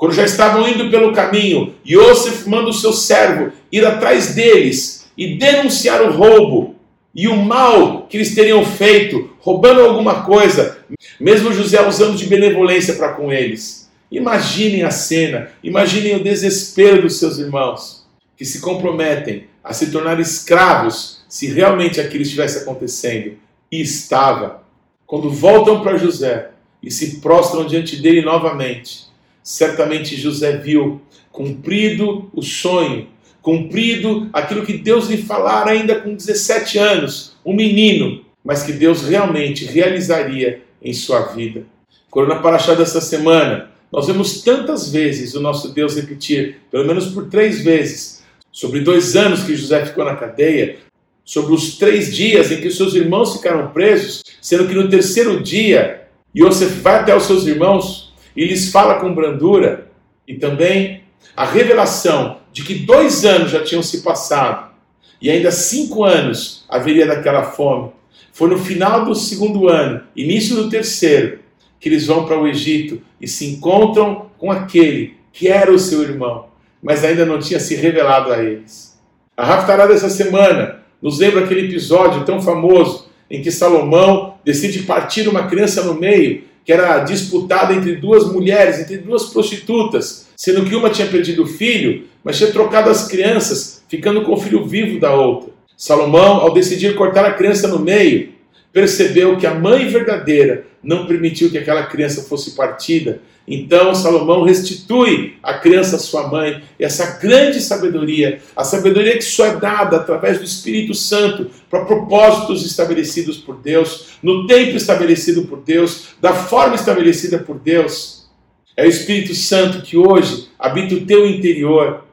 Quando 0.02 0.14
já 0.14 0.24
estavam 0.24 0.68
indo 0.68 0.90
pelo 0.90 1.12
caminho, 1.12 1.76
Yosef 1.88 2.48
manda 2.48 2.68
o 2.68 2.72
seu 2.72 2.92
servo 2.92 3.52
ir 3.70 3.86
atrás 3.86 4.34
deles 4.34 5.08
e 5.16 5.36
denunciar 5.36 6.02
o 6.02 6.10
roubo 6.10 6.74
e 7.14 7.28
o 7.28 7.36
mal 7.36 8.08
que 8.08 8.16
eles 8.16 8.34
teriam 8.34 8.64
feito, 8.64 9.30
roubando 9.38 9.80
alguma 9.80 10.24
coisa, 10.24 10.78
mesmo 11.20 11.52
José 11.52 11.86
usando 11.86 12.16
de 12.16 12.26
benevolência 12.26 12.94
para 12.94 13.12
com 13.12 13.32
eles. 13.32 13.88
Imaginem 14.10 14.82
a 14.82 14.90
cena, 14.90 15.50
imaginem 15.62 16.16
o 16.16 16.24
desespero 16.24 17.02
dos 17.02 17.20
seus 17.20 17.38
irmãos, 17.38 18.04
que 18.36 18.44
se 18.44 18.60
comprometem 18.60 19.44
a 19.62 19.72
se 19.72 19.92
tornar 19.92 20.18
escravos 20.18 21.22
se 21.28 21.46
realmente 21.46 22.00
aquilo 22.00 22.24
estivesse 22.24 22.58
acontecendo. 22.58 23.34
E 23.70 23.80
estava. 23.80 24.64
Quando 25.06 25.30
voltam 25.30 25.80
para 25.80 25.96
José 25.96 26.48
e 26.82 26.90
se 26.90 27.20
prostram 27.20 27.64
diante 27.64 28.02
dele 28.02 28.20
novamente, 28.20 29.11
certamente 29.42 30.16
José 30.16 30.56
viu 30.56 31.00
cumprido 31.30 32.30
o 32.32 32.42
sonho, 32.42 33.08
cumprido 33.40 34.28
aquilo 34.32 34.64
que 34.64 34.74
Deus 34.74 35.08
lhe 35.08 35.18
falara 35.18 35.72
ainda 35.72 36.00
com 36.00 36.14
17 36.14 36.78
anos, 36.78 37.36
um 37.44 37.54
menino, 37.54 38.24
mas 38.44 38.62
que 38.62 38.72
Deus 38.72 39.02
realmente 39.02 39.64
realizaria 39.64 40.62
em 40.80 40.92
sua 40.92 41.22
vida. 41.32 41.64
Quando 42.10 42.28
na 42.28 42.36
paraxá 42.36 42.74
dessa 42.74 43.00
semana, 43.00 43.70
nós 43.90 44.06
vemos 44.06 44.42
tantas 44.42 44.90
vezes 44.90 45.34
o 45.34 45.40
nosso 45.40 45.68
Deus 45.72 45.96
repetir, 45.96 46.60
pelo 46.70 46.86
menos 46.86 47.06
por 47.08 47.28
três 47.28 47.62
vezes, 47.62 48.22
sobre 48.50 48.80
dois 48.80 49.16
anos 49.16 49.42
que 49.42 49.56
José 49.56 49.84
ficou 49.86 50.04
na 50.04 50.16
cadeia, 50.16 50.76
sobre 51.24 51.54
os 51.54 51.76
três 51.76 52.14
dias 52.14 52.50
em 52.50 52.60
que 52.60 52.70
seus 52.70 52.94
irmãos 52.94 53.36
ficaram 53.36 53.70
presos, 53.72 54.22
sendo 54.40 54.66
que 54.66 54.74
no 54.74 54.88
terceiro 54.88 55.42
dia 55.42 56.02
Yosef 56.36 56.80
vai 56.80 56.96
até 56.96 57.14
os 57.14 57.24
seus 57.24 57.46
irmãos 57.46 58.11
e 58.36 58.44
lhes 58.44 58.70
fala 58.70 58.96
com 58.96 59.14
brandura, 59.14 59.90
e 60.26 60.34
também 60.34 61.02
a 61.36 61.44
revelação 61.44 62.38
de 62.52 62.62
que 62.62 62.74
dois 62.74 63.24
anos 63.24 63.50
já 63.50 63.62
tinham 63.62 63.82
se 63.82 64.02
passado 64.02 64.72
e 65.20 65.30
ainda 65.30 65.52
cinco 65.52 66.02
anos 66.04 66.64
haveria 66.68 67.06
daquela 67.06 67.44
fome. 67.44 67.90
Foi 68.32 68.48
no 68.48 68.58
final 68.58 69.04
do 69.04 69.14
segundo 69.14 69.68
ano, 69.68 70.02
início 70.16 70.56
do 70.56 70.68
terceiro, 70.68 71.38
que 71.78 71.88
eles 71.88 72.06
vão 72.06 72.24
para 72.24 72.38
o 72.38 72.46
Egito 72.46 73.00
e 73.20 73.28
se 73.28 73.46
encontram 73.46 74.30
com 74.36 74.50
aquele 74.50 75.16
que 75.32 75.48
era 75.48 75.72
o 75.72 75.78
seu 75.78 76.02
irmão, 76.02 76.46
mas 76.82 77.04
ainda 77.04 77.24
não 77.24 77.38
tinha 77.38 77.60
se 77.60 77.74
revelado 77.74 78.32
a 78.32 78.42
eles. 78.42 79.00
A 79.36 79.44
Raftará 79.44 79.86
dessa 79.86 80.10
semana 80.10 80.82
nos 81.00 81.18
lembra 81.18 81.44
aquele 81.44 81.66
episódio 81.66 82.24
tão 82.24 82.40
famoso 82.40 83.10
em 83.30 83.40
que 83.40 83.50
Salomão 83.50 84.34
decide 84.44 84.82
partir 84.82 85.28
uma 85.28 85.46
criança 85.46 85.82
no 85.84 85.94
meio, 85.94 86.44
que 86.64 86.72
era 86.72 87.00
disputada 87.00 87.74
entre 87.74 87.96
duas 87.96 88.30
mulheres, 88.32 88.78
entre 88.78 88.98
duas 88.98 89.24
prostitutas, 89.24 90.28
sendo 90.36 90.64
que 90.64 90.74
uma 90.74 90.90
tinha 90.90 91.08
perdido 91.08 91.42
o 91.42 91.46
filho, 91.46 92.04
mas 92.22 92.38
tinha 92.38 92.52
trocado 92.52 92.90
as 92.90 93.08
crianças, 93.08 93.82
ficando 93.88 94.22
com 94.22 94.32
o 94.32 94.40
filho 94.40 94.64
vivo 94.64 95.00
da 95.00 95.14
outra. 95.14 95.50
Salomão, 95.76 96.36
ao 96.36 96.54
decidir 96.54 96.94
cortar 96.94 97.24
a 97.24 97.32
criança 97.32 97.66
no 97.66 97.78
meio, 97.78 98.30
percebeu 98.72 99.36
que 99.36 99.46
a 99.46 99.54
mãe 99.54 99.88
verdadeira 99.88 100.66
não 100.82 101.06
permitiu 101.06 101.50
que 101.50 101.58
aquela 101.58 101.84
criança 101.84 102.22
fosse 102.22 102.52
partida. 102.52 103.22
Então 103.46 103.94
Salomão 103.94 104.44
restitui 104.44 105.36
a 105.42 105.54
criança 105.54 105.96
à 105.96 105.98
sua 105.98 106.28
mãe, 106.28 106.62
e 106.78 106.84
essa 106.84 107.18
grande 107.18 107.60
sabedoria, 107.60 108.40
a 108.56 108.62
sabedoria 108.62 109.16
que 109.16 109.24
só 109.24 109.46
é 109.46 109.56
dada 109.56 109.96
através 109.96 110.38
do 110.38 110.44
Espírito 110.44 110.94
Santo 110.94 111.50
para 111.68 111.84
propósitos 111.84 112.64
estabelecidos 112.64 113.38
por 113.38 113.56
Deus, 113.56 114.18
no 114.22 114.46
tempo 114.46 114.76
estabelecido 114.76 115.44
por 115.44 115.60
Deus, 115.60 116.14
da 116.20 116.32
forma 116.32 116.76
estabelecida 116.76 117.38
por 117.38 117.58
Deus. 117.58 118.30
É 118.76 118.84
o 118.84 118.88
Espírito 118.88 119.34
Santo 119.34 119.82
que 119.82 119.96
hoje 119.96 120.48
habita 120.58 120.94
o 120.94 121.04
teu 121.04 121.26
interior, 121.26 122.04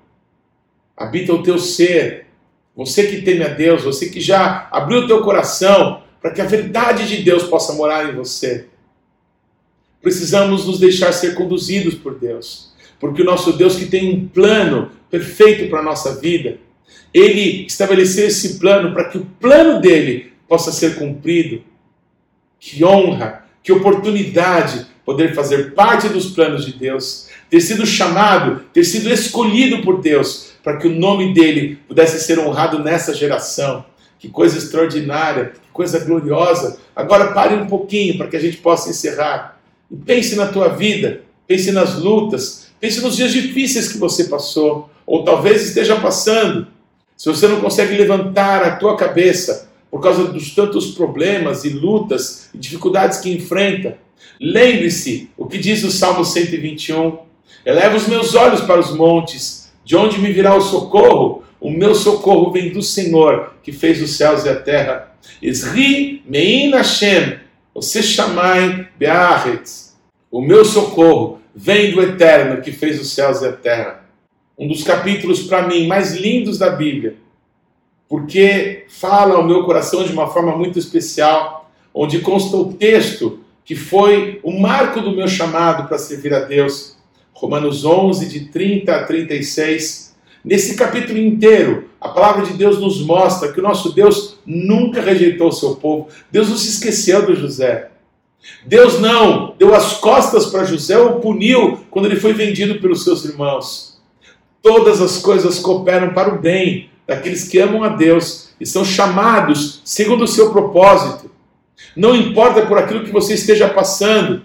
habita 0.98 1.34
o 1.34 1.44
teu 1.44 1.58
ser. 1.58 2.26
Você 2.76 3.08
que 3.08 3.22
teme 3.22 3.44
a 3.44 3.50
Deus, 3.50 3.84
você 3.84 4.10
que 4.10 4.20
já 4.20 4.68
abriu 4.72 5.02
o 5.02 5.08
teu 5.08 5.22
coração 5.22 6.02
para 6.22 6.32
que 6.32 6.42
a 6.42 6.46
verdade 6.46 7.08
de 7.08 7.24
Deus 7.24 7.44
possa 7.44 7.74
morar 7.74 8.10
em 8.10 8.16
você. 8.16 8.68
Precisamos 10.02 10.66
nos 10.66 10.80
deixar 10.80 11.12
ser 11.12 11.36
conduzidos 11.36 11.96
por 11.96 12.16
Deus, 12.18 12.74
porque 13.00 13.22
o 13.22 13.26
nosso 13.26 13.54
Deus 13.54 13.76
que 13.76 13.86
tem 13.86 14.14
um 14.14 14.28
plano 14.28 14.92
perfeito 15.10 15.70
para 15.70 15.80
a 15.80 15.84
nossa 15.84 16.20
vida, 16.20 16.58
ele 17.14 17.66
estabeleceu 17.66 18.28
esse 18.28 18.60
plano 18.60 18.94
para 18.94 19.06
que 19.06 19.18
o 19.18 19.26
plano 19.40 19.82
dele 19.82 20.34
possa 20.48 20.72
ser 20.72 20.96
cumprido. 20.96 21.64
Que 22.60 22.84
honra, 22.84 23.46
que 23.64 23.72
oportunidade 23.72 24.88
poder 25.06 25.34
fazer 25.34 25.74
parte 25.74 26.08
dos 26.10 26.28
planos 26.28 26.66
de 26.66 26.74
Deus, 26.74 27.30
ter 27.50 27.60
sido 27.62 27.86
chamado, 27.86 28.64
ter 28.72 28.84
sido 28.84 29.10
escolhido 29.10 29.82
por 29.82 30.02
Deus, 30.02 30.52
para 30.64 30.78
que 30.78 30.88
o 30.88 30.96
nome 30.96 31.34
dele 31.34 31.80
pudesse 31.88 32.20
ser 32.20 32.38
honrado 32.38 32.84
nessa 32.84 33.14
geração. 33.14 33.86
Que 34.20 34.28
coisa 34.28 34.58
extraordinária, 34.58 35.54
que 35.54 35.72
coisa 35.72 35.98
gloriosa. 36.00 36.78
Agora 36.94 37.32
pare 37.32 37.56
um 37.56 37.66
pouquinho 37.66 38.18
para 38.18 38.28
que 38.28 38.36
a 38.36 38.40
gente 38.40 38.58
possa 38.58 38.90
encerrar. 38.90 39.58
E 39.90 39.96
pense 39.96 40.36
na 40.36 40.48
tua 40.48 40.68
vida, 40.68 41.22
pense 41.48 41.72
nas 41.72 41.96
lutas, 41.96 42.68
pense 42.80 43.02
nos 43.02 43.16
dias 43.16 43.32
difíceis 43.32 43.88
que 43.88 43.98
você 43.98 44.26
passou, 44.26 44.90
ou 45.06 45.24
talvez 45.24 45.64
esteja 45.64 45.96
passando. 45.96 46.68
Se 47.16 47.30
você 47.30 47.48
não 47.48 47.62
consegue 47.62 47.96
levantar 47.96 48.64
a 48.64 48.76
tua 48.76 48.96
cabeça 48.98 49.70
por 49.90 50.02
causa 50.02 50.26
dos 50.26 50.54
tantos 50.54 50.92
problemas 50.92 51.64
e 51.64 51.70
lutas 51.70 52.50
e 52.54 52.58
dificuldades 52.58 53.20
que 53.20 53.34
enfrenta, 53.34 53.98
lembre-se 54.40 55.30
o 55.38 55.48
que 55.48 55.58
diz 55.58 55.84
o 55.84 55.92
Salmo 55.92 56.26
121. 56.26 57.18
Eleva 57.66 57.96
os 57.96 58.08
meus 58.08 58.36
olhos 58.36 58.62
para 58.62 58.80
os 58.80 58.94
montes, 58.94 59.72
de 59.84 59.96
onde 59.96 60.20
me 60.20 60.32
virá 60.32 60.56
o 60.56 60.62
socorro? 60.62 61.39
O 61.60 61.70
meu 61.70 61.94
socorro 61.94 62.52
vem 62.52 62.72
do 62.72 62.82
Senhor, 62.82 63.54
que 63.62 63.72
fez 63.72 64.02
os 64.02 64.16
céus 64.16 64.46
e 64.46 64.50
a 64.50 64.56
terra. 64.56 65.14
Esri 65.42 66.24
mein 66.26 66.72
Hashem, 66.72 67.40
você 67.74 68.02
chamai 68.02 68.88
be'aretz. 68.98 69.98
O 70.32 70.42
meu 70.42 70.64
socorro 70.64 71.40
vem 71.54 71.92
do 71.92 72.02
Eterno, 72.02 72.62
que 72.62 72.72
fez 72.72 73.00
os 73.00 73.12
céus 73.12 73.42
e 73.42 73.48
a 73.48 73.52
terra. 73.52 74.06
Um 74.58 74.68
dos 74.68 74.84
capítulos, 74.84 75.44
para 75.44 75.68
mim, 75.68 75.88
mais 75.88 76.16
lindos 76.16 76.58
da 76.58 76.70
Bíblia, 76.70 77.16
porque 78.08 78.86
fala 78.90 79.36
ao 79.36 79.46
meu 79.46 79.64
coração 79.64 80.04
de 80.04 80.14
uma 80.14 80.28
forma 80.28 80.56
muito 80.56 80.80
especial, 80.80 81.70
onde 81.94 82.20
consta 82.20 82.56
o 82.56 82.74
texto 82.74 83.40
que 83.66 83.76
foi 83.76 84.40
o 84.44 84.60
marco 84.60 85.00
do 85.02 85.12
meu 85.12 85.28
chamado 85.28 85.88
para 85.88 85.98
servir 85.98 86.34
a 86.34 86.40
Deus. 86.40 86.98
Romanos 87.34 87.86
11, 87.86 88.28
de 88.28 88.46
30 88.46 88.96
a 88.96 89.04
36 89.04 90.09
Nesse 90.44 90.76
capítulo 90.76 91.18
inteiro, 91.18 91.90
a 92.00 92.10
palavra 92.10 92.46
de 92.46 92.54
Deus 92.54 92.80
nos 92.80 93.02
mostra 93.02 93.52
que 93.52 93.60
o 93.60 93.64
nosso 93.64 93.94
Deus 93.94 94.38
nunca 94.46 95.02
rejeitou 95.02 95.50
o 95.50 95.54
seu 95.54 95.76
povo. 95.76 96.08
Deus 96.32 96.50
não 96.50 96.58
se 96.58 96.70
esqueceu 96.70 97.26
do 97.26 97.36
José. 97.36 97.92
Deus 98.66 99.00
não 99.00 99.54
deu 99.58 99.76
as 99.76 99.98
costas 99.98 100.46
para 100.46 100.64
José 100.64 100.98
ou 100.98 101.20
puniu 101.20 101.80
quando 101.92 102.06
ele 102.06 102.20
foi 102.20 102.34
vendido 102.34 102.80
pelos 102.80 103.04
seus 103.04 103.26
irmãos. 103.26 104.00
todas 104.62 105.02
as 105.02 105.20
coisas 105.20 105.58
cooperam 105.60 106.14
para 106.14 106.36
o 106.36 106.40
bem 106.40 106.90
daqueles 107.08 107.48
que 107.48 107.60
amam 107.60 107.82
a 107.82 107.90
Deus 107.90 108.50
e 108.60 108.66
são 108.66 108.84
chamados 108.84 109.82
segundo 109.86 110.26
o 110.26 110.28
seu 110.28 110.52
propósito. 110.52 111.32
Não 111.96 112.16
importa 112.16 112.66
por 112.66 112.78
aquilo 112.78 113.06
que 113.06 113.12
você 113.12 113.34
esteja 113.36 113.70
passando, 113.70 114.44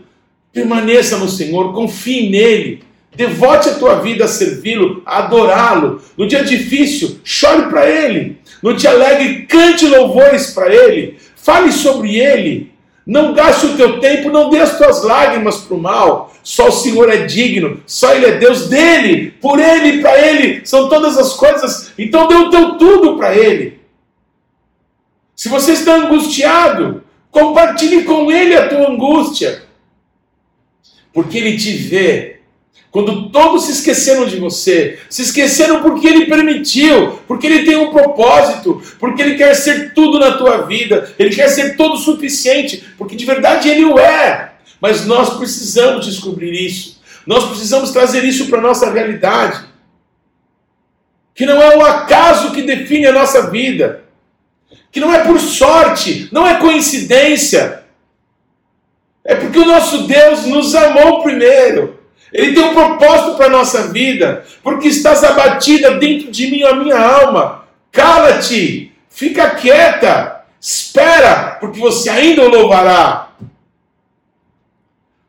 permaneça 0.52 1.18
no 1.18 1.28
Senhor, 1.28 1.74
confie 1.74 2.30
nele. 2.30 2.84
Devote 3.14 3.68
a 3.68 3.74
tua 3.74 3.96
vida 4.00 4.24
a 4.24 4.28
servi-lo, 4.28 5.02
a 5.06 5.18
adorá-lo. 5.18 6.02
No 6.16 6.26
dia 6.26 6.42
difícil, 6.42 7.20
chore 7.22 7.68
para 7.68 7.88
ele. 7.88 8.38
No 8.62 8.74
dia 8.74 8.90
alegre, 8.90 9.46
cante 9.46 9.86
louvores 9.86 10.50
para 10.50 10.74
ele. 10.74 11.18
Fale 11.36 11.70
sobre 11.70 12.16
ele. 12.16 12.74
Não 13.06 13.34
gaste 13.34 13.66
o 13.66 13.76
teu 13.76 14.00
tempo, 14.00 14.30
não 14.30 14.48
dê 14.48 14.58
as 14.60 14.78
tuas 14.78 15.02
lágrimas 15.04 15.58
para 15.58 15.76
o 15.76 15.80
mal. 15.80 16.32
Só 16.42 16.68
o 16.68 16.72
Senhor 16.72 17.10
é 17.10 17.24
digno, 17.24 17.82
só 17.86 18.14
Ele 18.14 18.26
é 18.26 18.38
Deus 18.38 18.68
dele, 18.68 19.30
por 19.40 19.58
Ele, 19.58 20.00
para 20.00 20.18
Ele, 20.18 20.64
são 20.64 20.88
todas 20.88 21.16
as 21.18 21.34
coisas. 21.34 21.92
Então 21.98 22.26
dê 22.28 22.34
o 22.34 22.50
teu 22.50 22.78
tudo 22.78 23.16
para 23.16 23.36
Ele. 23.36 23.80
Se 25.36 25.48
você 25.48 25.72
está 25.72 25.96
angustiado, 25.96 27.02
compartilhe 27.30 28.04
com 28.04 28.30
Ele 28.30 28.54
a 28.54 28.68
tua 28.68 28.90
angústia, 28.90 29.64
porque 31.12 31.38
Ele 31.38 31.58
te 31.58 31.72
vê 31.72 32.40
quando 32.94 33.28
todos 33.30 33.64
se 33.64 33.72
esqueceram 33.72 34.24
de 34.24 34.36
você, 34.36 35.00
se 35.10 35.22
esqueceram 35.22 35.82
porque 35.82 36.06
Ele 36.06 36.26
permitiu, 36.26 37.18
porque 37.26 37.44
Ele 37.44 37.64
tem 37.64 37.74
um 37.74 37.90
propósito, 37.90 38.80
porque 39.00 39.20
Ele 39.20 39.34
quer 39.34 39.52
ser 39.56 39.92
tudo 39.94 40.16
na 40.16 40.38
tua 40.38 40.58
vida, 40.58 41.12
Ele 41.18 41.34
quer 41.34 41.48
ser 41.48 41.76
todo 41.76 41.96
suficiente, 41.96 42.84
porque 42.96 43.16
de 43.16 43.24
verdade 43.24 43.68
Ele 43.68 43.84
o 43.84 43.98
é. 43.98 44.52
Mas 44.80 45.06
nós 45.06 45.36
precisamos 45.38 46.06
descobrir 46.06 46.52
isso, 46.52 47.02
nós 47.26 47.44
precisamos 47.48 47.90
trazer 47.90 48.22
isso 48.22 48.46
para 48.46 48.60
a 48.60 48.62
nossa 48.62 48.88
realidade. 48.88 49.64
Que 51.34 51.46
não 51.46 51.60
é 51.60 51.76
o 51.76 51.84
acaso 51.84 52.52
que 52.52 52.62
define 52.62 53.08
a 53.08 53.12
nossa 53.12 53.50
vida, 53.50 54.04
que 54.92 55.00
não 55.00 55.12
é 55.12 55.18
por 55.24 55.40
sorte, 55.40 56.28
não 56.30 56.46
é 56.46 56.60
coincidência, 56.60 57.82
é 59.24 59.34
porque 59.34 59.58
o 59.58 59.66
nosso 59.66 60.06
Deus 60.06 60.46
nos 60.46 60.76
amou 60.76 61.24
primeiro. 61.24 62.03
Ele 62.32 62.52
tem 62.52 62.64
um 62.64 62.74
propósito 62.74 63.36
para 63.36 63.46
a 63.46 63.50
nossa 63.50 63.88
vida, 63.88 64.44
porque 64.62 64.88
estás 64.88 65.22
abatida 65.22 65.92
dentro 65.92 66.30
de 66.30 66.50
mim 66.50 66.62
a 66.62 66.74
minha 66.74 66.98
alma. 66.98 67.64
Cala-te, 67.92 68.92
fica 69.08 69.50
quieta, 69.50 70.44
espera, 70.60 71.58
porque 71.60 71.78
você 71.78 72.10
ainda 72.10 72.42
o 72.42 72.48
louvará. 72.48 73.28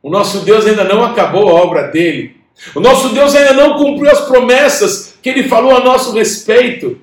O 0.02 0.10
nosso 0.10 0.40
Deus 0.40 0.66
ainda 0.66 0.84
não 0.84 1.04
acabou 1.04 1.50
a 1.50 1.62
obra 1.62 1.88
dele. 1.90 2.38
O 2.74 2.80
nosso 2.80 3.10
Deus 3.10 3.36
ainda 3.36 3.54
não 3.54 3.78
cumpriu 3.78 4.10
as 4.10 4.22
promessas 4.22 5.18
que 5.22 5.30
ele 5.30 5.48
falou 5.48 5.76
a 5.76 5.84
nosso 5.84 6.14
respeito. 6.14 7.00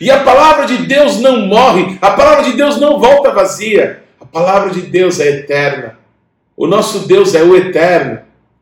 E 0.00 0.10
a 0.10 0.22
palavra 0.22 0.66
de 0.66 0.78
Deus 0.78 1.20
não 1.20 1.46
morre, 1.46 1.98
a 2.00 2.10
palavra 2.10 2.44
de 2.44 2.52
Deus 2.52 2.80
não 2.80 2.98
volta 2.98 3.30
vazia. 3.30 4.04
A 4.20 4.24
palavra 4.24 4.70
de 4.70 4.82
Deus 4.82 5.20
é 5.20 5.28
eterna. 5.28 5.98
O 6.56 6.66
nosso 6.66 7.00
Deus 7.06 7.34
é 7.34 7.42
o 7.42 7.54
eterno. 7.54 8.15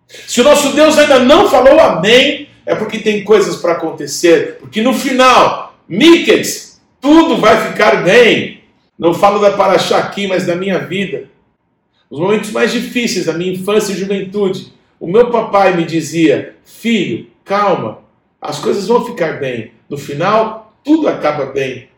Se 0.08 0.40
o 0.40 0.44
nosso 0.44 0.74
Deus 0.74 0.98
ainda 0.98 1.18
não 1.18 1.48
falou 1.48 1.78
amém, 1.80 2.48
é 2.66 2.74
porque 2.74 2.98
tem 2.98 3.24
coisas 3.24 3.56
para 3.56 3.72
acontecer. 3.72 4.58
Porque 4.58 4.82
no 4.82 4.94
final, 4.94 5.74
Miquels, 5.88 6.80
tudo 7.00 7.36
vai 7.36 7.70
ficar 7.70 8.02
bem. 8.02 8.62
Não 8.98 9.12
falo 9.12 9.40
da 9.40 9.52
Paraxá 9.52 9.98
aqui, 9.98 10.26
mas 10.26 10.46
da 10.46 10.54
minha 10.54 10.78
vida. 10.78 11.28
Os 12.08 12.18
momentos 12.18 12.50
mais 12.50 12.72
difíceis 12.72 13.26
da 13.26 13.32
minha 13.32 13.52
infância 13.52 13.92
e 13.92 13.96
juventude. 13.96 14.72
O 15.00 15.06
meu 15.06 15.30
papai 15.30 15.76
me 15.76 15.84
dizia: 15.84 16.56
Filho, 16.64 17.26
calma, 17.44 17.98
as 18.40 18.58
coisas 18.58 18.86
vão 18.86 19.04
ficar 19.04 19.40
bem. 19.40 19.72
No 19.88 19.98
final, 19.98 20.74
tudo 20.84 21.08
acaba 21.08 21.46
bem. 21.46 21.88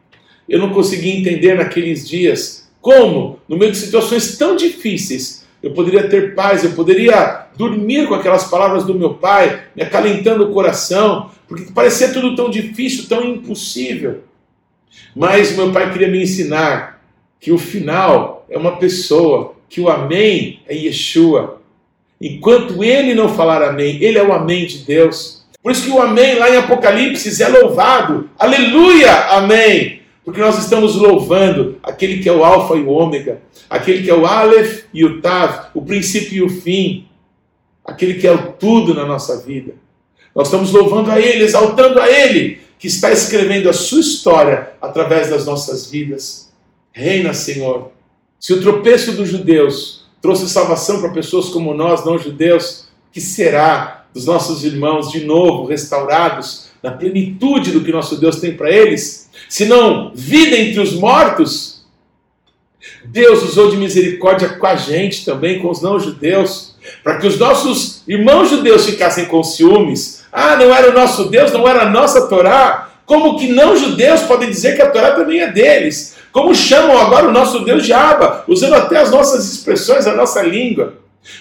Eu 0.48 0.58
não 0.58 0.72
conseguia 0.72 1.14
entender 1.14 1.54
naqueles 1.54 2.08
dias 2.08 2.68
como, 2.80 3.40
no 3.48 3.56
meio 3.56 3.72
de 3.72 3.78
situações 3.78 4.36
tão 4.38 4.54
difíceis, 4.54 5.45
eu 5.66 5.72
poderia 5.72 6.08
ter 6.08 6.32
paz, 6.32 6.62
eu 6.62 6.70
poderia 6.70 7.46
dormir 7.56 8.06
com 8.06 8.14
aquelas 8.14 8.44
palavras 8.44 8.84
do 8.84 8.94
meu 8.94 9.14
pai, 9.14 9.64
me 9.74 9.82
acalentando 9.82 10.44
o 10.44 10.52
coração, 10.52 11.28
porque 11.48 11.72
parecia 11.72 12.12
tudo 12.12 12.36
tão 12.36 12.48
difícil, 12.48 13.08
tão 13.08 13.24
impossível. 13.24 14.22
Mas 15.14 15.56
meu 15.56 15.72
pai 15.72 15.92
queria 15.92 16.06
me 16.06 16.22
ensinar 16.22 17.02
que 17.40 17.50
o 17.50 17.58
final 17.58 18.46
é 18.48 18.56
uma 18.56 18.76
pessoa, 18.76 19.54
que 19.68 19.80
o 19.80 19.88
Amém 19.88 20.60
é 20.68 20.76
Yeshua. 20.76 21.60
Enquanto 22.20 22.84
ele 22.84 23.12
não 23.12 23.28
falar 23.28 23.60
Amém, 23.60 23.98
ele 24.00 24.18
é 24.18 24.22
o 24.22 24.32
Amém 24.32 24.66
de 24.66 24.84
Deus. 24.84 25.44
Por 25.60 25.72
isso 25.72 25.84
que 25.84 25.90
o 25.90 26.00
Amém 26.00 26.36
lá 26.36 26.48
em 26.48 26.58
Apocalipse 26.58 27.42
é 27.42 27.48
louvado. 27.48 28.30
Aleluia, 28.38 29.12
Amém 29.32 30.05
porque 30.26 30.40
nós 30.40 30.58
estamos 30.58 30.96
louvando 30.96 31.78
aquele 31.84 32.20
que 32.20 32.28
é 32.28 32.32
o 32.32 32.44
Alfa 32.44 32.74
e 32.74 32.80
o 32.80 32.88
Ômega, 32.88 33.42
aquele 33.70 34.02
que 34.02 34.10
é 34.10 34.14
o 34.14 34.26
Aleph 34.26 34.82
e 34.92 35.04
o 35.04 35.20
Tav, 35.20 35.68
o 35.72 35.80
princípio 35.80 36.38
e 36.38 36.42
o 36.42 36.48
fim, 36.48 37.06
aquele 37.84 38.14
que 38.14 38.26
é 38.26 38.32
o 38.32 38.50
tudo 38.54 38.92
na 38.92 39.06
nossa 39.06 39.40
vida. 39.40 39.74
Nós 40.34 40.48
estamos 40.48 40.72
louvando 40.72 41.12
a 41.12 41.20
Ele, 41.20 41.44
exaltando 41.44 42.00
a 42.00 42.10
Ele, 42.10 42.58
que 42.76 42.88
está 42.88 43.12
escrevendo 43.12 43.70
a 43.70 43.72
sua 43.72 44.00
história 44.00 44.72
através 44.82 45.30
das 45.30 45.46
nossas 45.46 45.88
vidas. 45.88 46.52
Reina, 46.92 47.32
Senhor. 47.32 47.92
Se 48.40 48.52
o 48.52 48.60
tropeço 48.60 49.12
dos 49.12 49.28
judeus 49.28 50.08
trouxe 50.20 50.48
salvação 50.48 51.00
para 51.00 51.12
pessoas 51.12 51.50
como 51.50 51.72
nós, 51.72 52.04
não 52.04 52.18
judeus, 52.18 52.88
que 53.12 53.20
será 53.20 54.06
dos 54.12 54.26
nossos 54.26 54.64
irmãos 54.64 55.12
de 55.12 55.24
novo 55.24 55.66
restaurados 55.66 56.66
na 56.82 56.90
plenitude 56.90 57.72
do 57.72 57.80
que 57.80 57.92
nosso 57.92 58.20
Deus 58.20 58.36
tem 58.36 58.56
para 58.56 58.70
eles? 58.70 59.26
se 59.48 59.64
não 59.66 60.12
vida 60.14 60.56
entre 60.56 60.80
os 60.80 60.94
mortos, 60.94 61.84
Deus 63.04 63.42
usou 63.42 63.70
de 63.70 63.76
misericórdia 63.76 64.50
com 64.50 64.66
a 64.66 64.76
gente 64.76 65.24
também, 65.24 65.60
com 65.60 65.70
os 65.70 65.82
não-judeus, 65.82 66.74
para 67.02 67.18
que 67.18 67.26
os 67.26 67.38
nossos 67.38 68.02
irmãos 68.06 68.50
judeus 68.50 68.86
ficassem 68.86 69.26
com 69.26 69.42
ciúmes. 69.42 70.24
Ah, 70.32 70.56
não 70.56 70.74
era 70.74 70.90
o 70.90 70.94
nosso 70.94 71.28
Deus, 71.28 71.52
não 71.52 71.66
era 71.66 71.82
a 71.82 71.90
nossa 71.90 72.28
Torá. 72.28 72.90
Como 73.04 73.38
que 73.38 73.48
não-judeus 73.48 74.22
podem 74.22 74.50
dizer 74.50 74.74
que 74.74 74.82
a 74.82 74.90
Torá 74.90 75.12
também 75.12 75.40
é 75.40 75.50
deles? 75.50 76.16
Como 76.32 76.54
chamam 76.54 76.98
agora 76.98 77.28
o 77.28 77.32
nosso 77.32 77.60
Deus 77.64 77.84
de 77.84 77.92
Abba, 77.92 78.44
usando 78.46 78.74
até 78.74 78.98
as 78.98 79.10
nossas 79.10 79.50
expressões, 79.50 80.06
a 80.06 80.14
nossa 80.14 80.42
língua? 80.42 80.94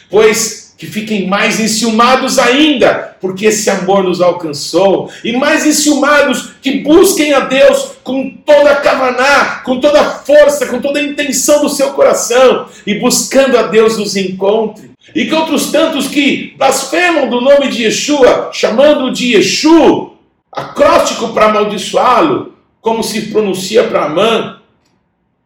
Pois 0.10 0.65
que 0.78 0.86
fiquem 0.86 1.28
mais 1.28 1.60
enciumados 1.60 2.38
ainda, 2.38 3.16
porque 3.22 3.46
esse 3.46 3.70
amor 3.70 4.04
nos 4.04 4.22
alcançou, 4.22 5.10
e 5.24 5.32
mais 5.32 5.66
enciumados, 5.66 6.52
que 6.62 6.80
busquem 6.80 7.34
a 7.34 7.42
Deus 7.42 7.94
com 8.04 8.30
toda 8.46 8.72
a 8.72 8.76
cavaná, 8.76 9.62
com 9.64 9.80
toda 9.80 10.02
a 10.02 10.12
força, 10.12 10.68
com 10.68 10.82
toda 10.82 11.00
a 11.00 11.04
intenção 11.04 11.62
do 11.62 11.70
seu 11.70 11.94
coração, 11.94 12.68
e 12.86 13.00
buscando 13.00 13.58
a 13.58 13.64
Deus 13.64 13.98
nos 13.98 14.16
encontre. 14.18 14.92
E 15.14 15.26
que 15.26 15.34
outros 15.34 15.72
tantos 15.72 16.08
que 16.08 16.54
blasfemam 16.58 17.30
do 17.30 17.40
nome 17.40 17.70
de 17.70 17.84
Yeshua, 17.84 18.50
chamando 18.52 19.12
de 19.12 19.36
Yeshu, 19.36 20.12
acróstico 20.52 21.30
para 21.30 21.46
amaldiçoá-lo, 21.46 22.54
como 22.82 23.04
se 23.04 23.24
pronuncia 23.24 23.86
para 23.86 24.06
Amã, 24.06 24.58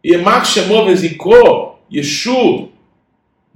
Emak 0.02 0.46
chamou 0.46 0.86
Vezikô, 0.86 1.76
Yeshu, 1.92 2.70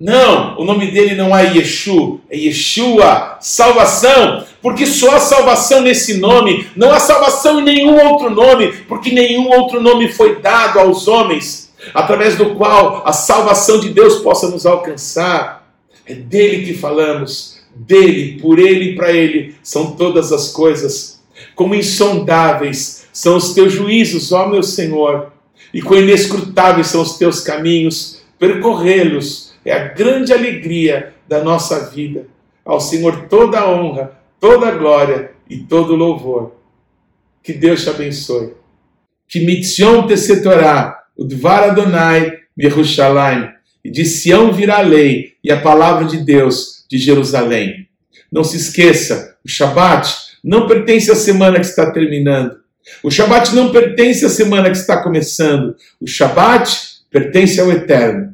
não, 0.05 0.61
o 0.61 0.67
nome 0.67 0.91
dele 0.91 1.15
não 1.15 1.35
é 1.35 1.57
Yeshu, 1.57 2.21
é 2.29 2.37
Yeshua, 2.37 3.39
salvação, 3.41 4.45
porque 4.61 4.85
só 4.85 5.17
há 5.17 5.19
salvação 5.19 5.81
nesse 5.81 6.19
nome, 6.19 6.69
não 6.77 6.93
há 6.93 7.01
salvação 7.01 7.59
em 7.59 7.65
nenhum 7.65 7.99
outro 7.99 8.29
nome, 8.29 8.71
porque 8.87 9.11
nenhum 9.11 9.49
outro 9.49 9.81
nome 9.81 10.13
foi 10.13 10.43
dado 10.43 10.79
aos 10.79 11.09
homens, 11.09 11.73
através 11.95 12.37
do 12.37 12.55
qual 12.55 13.03
a 13.07 13.15
salvação 13.15 13.81
de 13.81 13.89
Deus 13.89 14.17
possa 14.17 14.51
nos 14.51 14.67
alcançar. 14.67 15.73
É 16.05 16.13
dele 16.13 16.67
que 16.67 16.75
falamos, 16.75 17.61
dele, 17.75 18.39
por 18.43 18.59
ele 18.59 18.91
e 18.91 18.97
para 18.97 19.11
ele 19.11 19.55
são 19.63 19.93
todas 19.93 20.33
as 20.33 20.51
coisas. 20.51 21.23
Como 21.55 21.75
insondáveis 21.75 23.07
são 23.11 23.39
os 23.39 23.55
teus 23.55 23.73
juízos, 23.73 24.33
ó 24.33 24.49
meu 24.49 24.63
Senhor, 24.63 25.33
e 25.73 25.81
quão 25.81 26.01
inescrutáveis 26.01 26.89
são 26.89 27.01
os 27.01 27.17
teus 27.17 27.41
caminhos, 27.41 28.21
percorrê-los 28.39 29.44
é 29.65 29.73
a 29.73 29.89
grande 29.89 30.33
alegria 30.33 31.15
da 31.29 31.43
nossa 31.43 31.91
vida. 31.91 32.27
Ao 32.65 32.81
Senhor 32.81 33.29
toda 33.29 33.59
a 33.59 33.71
honra, 33.71 34.13
toda 34.41 34.69
a 34.69 34.73
glória 34.73 35.33
e 35.49 35.59
todo 35.59 35.93
o 35.93 35.97
louvor. 35.97 36.57
Que 37.43 37.53
Deus 37.53 37.83
te 37.83 37.91
abençoe. 37.91 38.55
Que 39.29 39.41
mitzion 39.41 40.07
tesetorá, 40.07 41.05
o 41.17 41.25
dvar 41.25 41.71
Adonai, 41.71 42.33
Yerushalayim. 42.59 43.49
E 43.85 43.91
de 43.91 44.05
Sião 44.05 44.53
virá 44.53 44.79
a 44.79 44.83
lei 44.83 45.35
e 45.43 45.53
a 45.53 45.61
palavra 45.61 46.07
de 46.07 46.19
Deus 46.19 46.85
de 46.89 46.97
Jerusalém. 46.97 47.89
Não 48.33 48.43
se 48.43 48.57
esqueça, 48.57 49.37
o 49.45 49.49
Shabat 49.49 50.11
não 50.43 50.67
pertence 50.67 51.11
à 51.11 51.15
semana 51.15 51.61
que 51.61 51.67
está 51.67 51.91
terminando. 51.91 52.57
O 53.03 53.11
Shabat 53.11 53.55
não 53.55 53.73
pertence 53.73 54.25
à 54.25 54.29
semana 54.29 54.71
que 54.71 54.77
está 54.77 55.03
começando. 55.03 55.75
O 56.01 56.07
Shabat 56.07 56.71
pertence 57.11 57.61
ao 57.61 57.71
Eterno. 57.71 58.34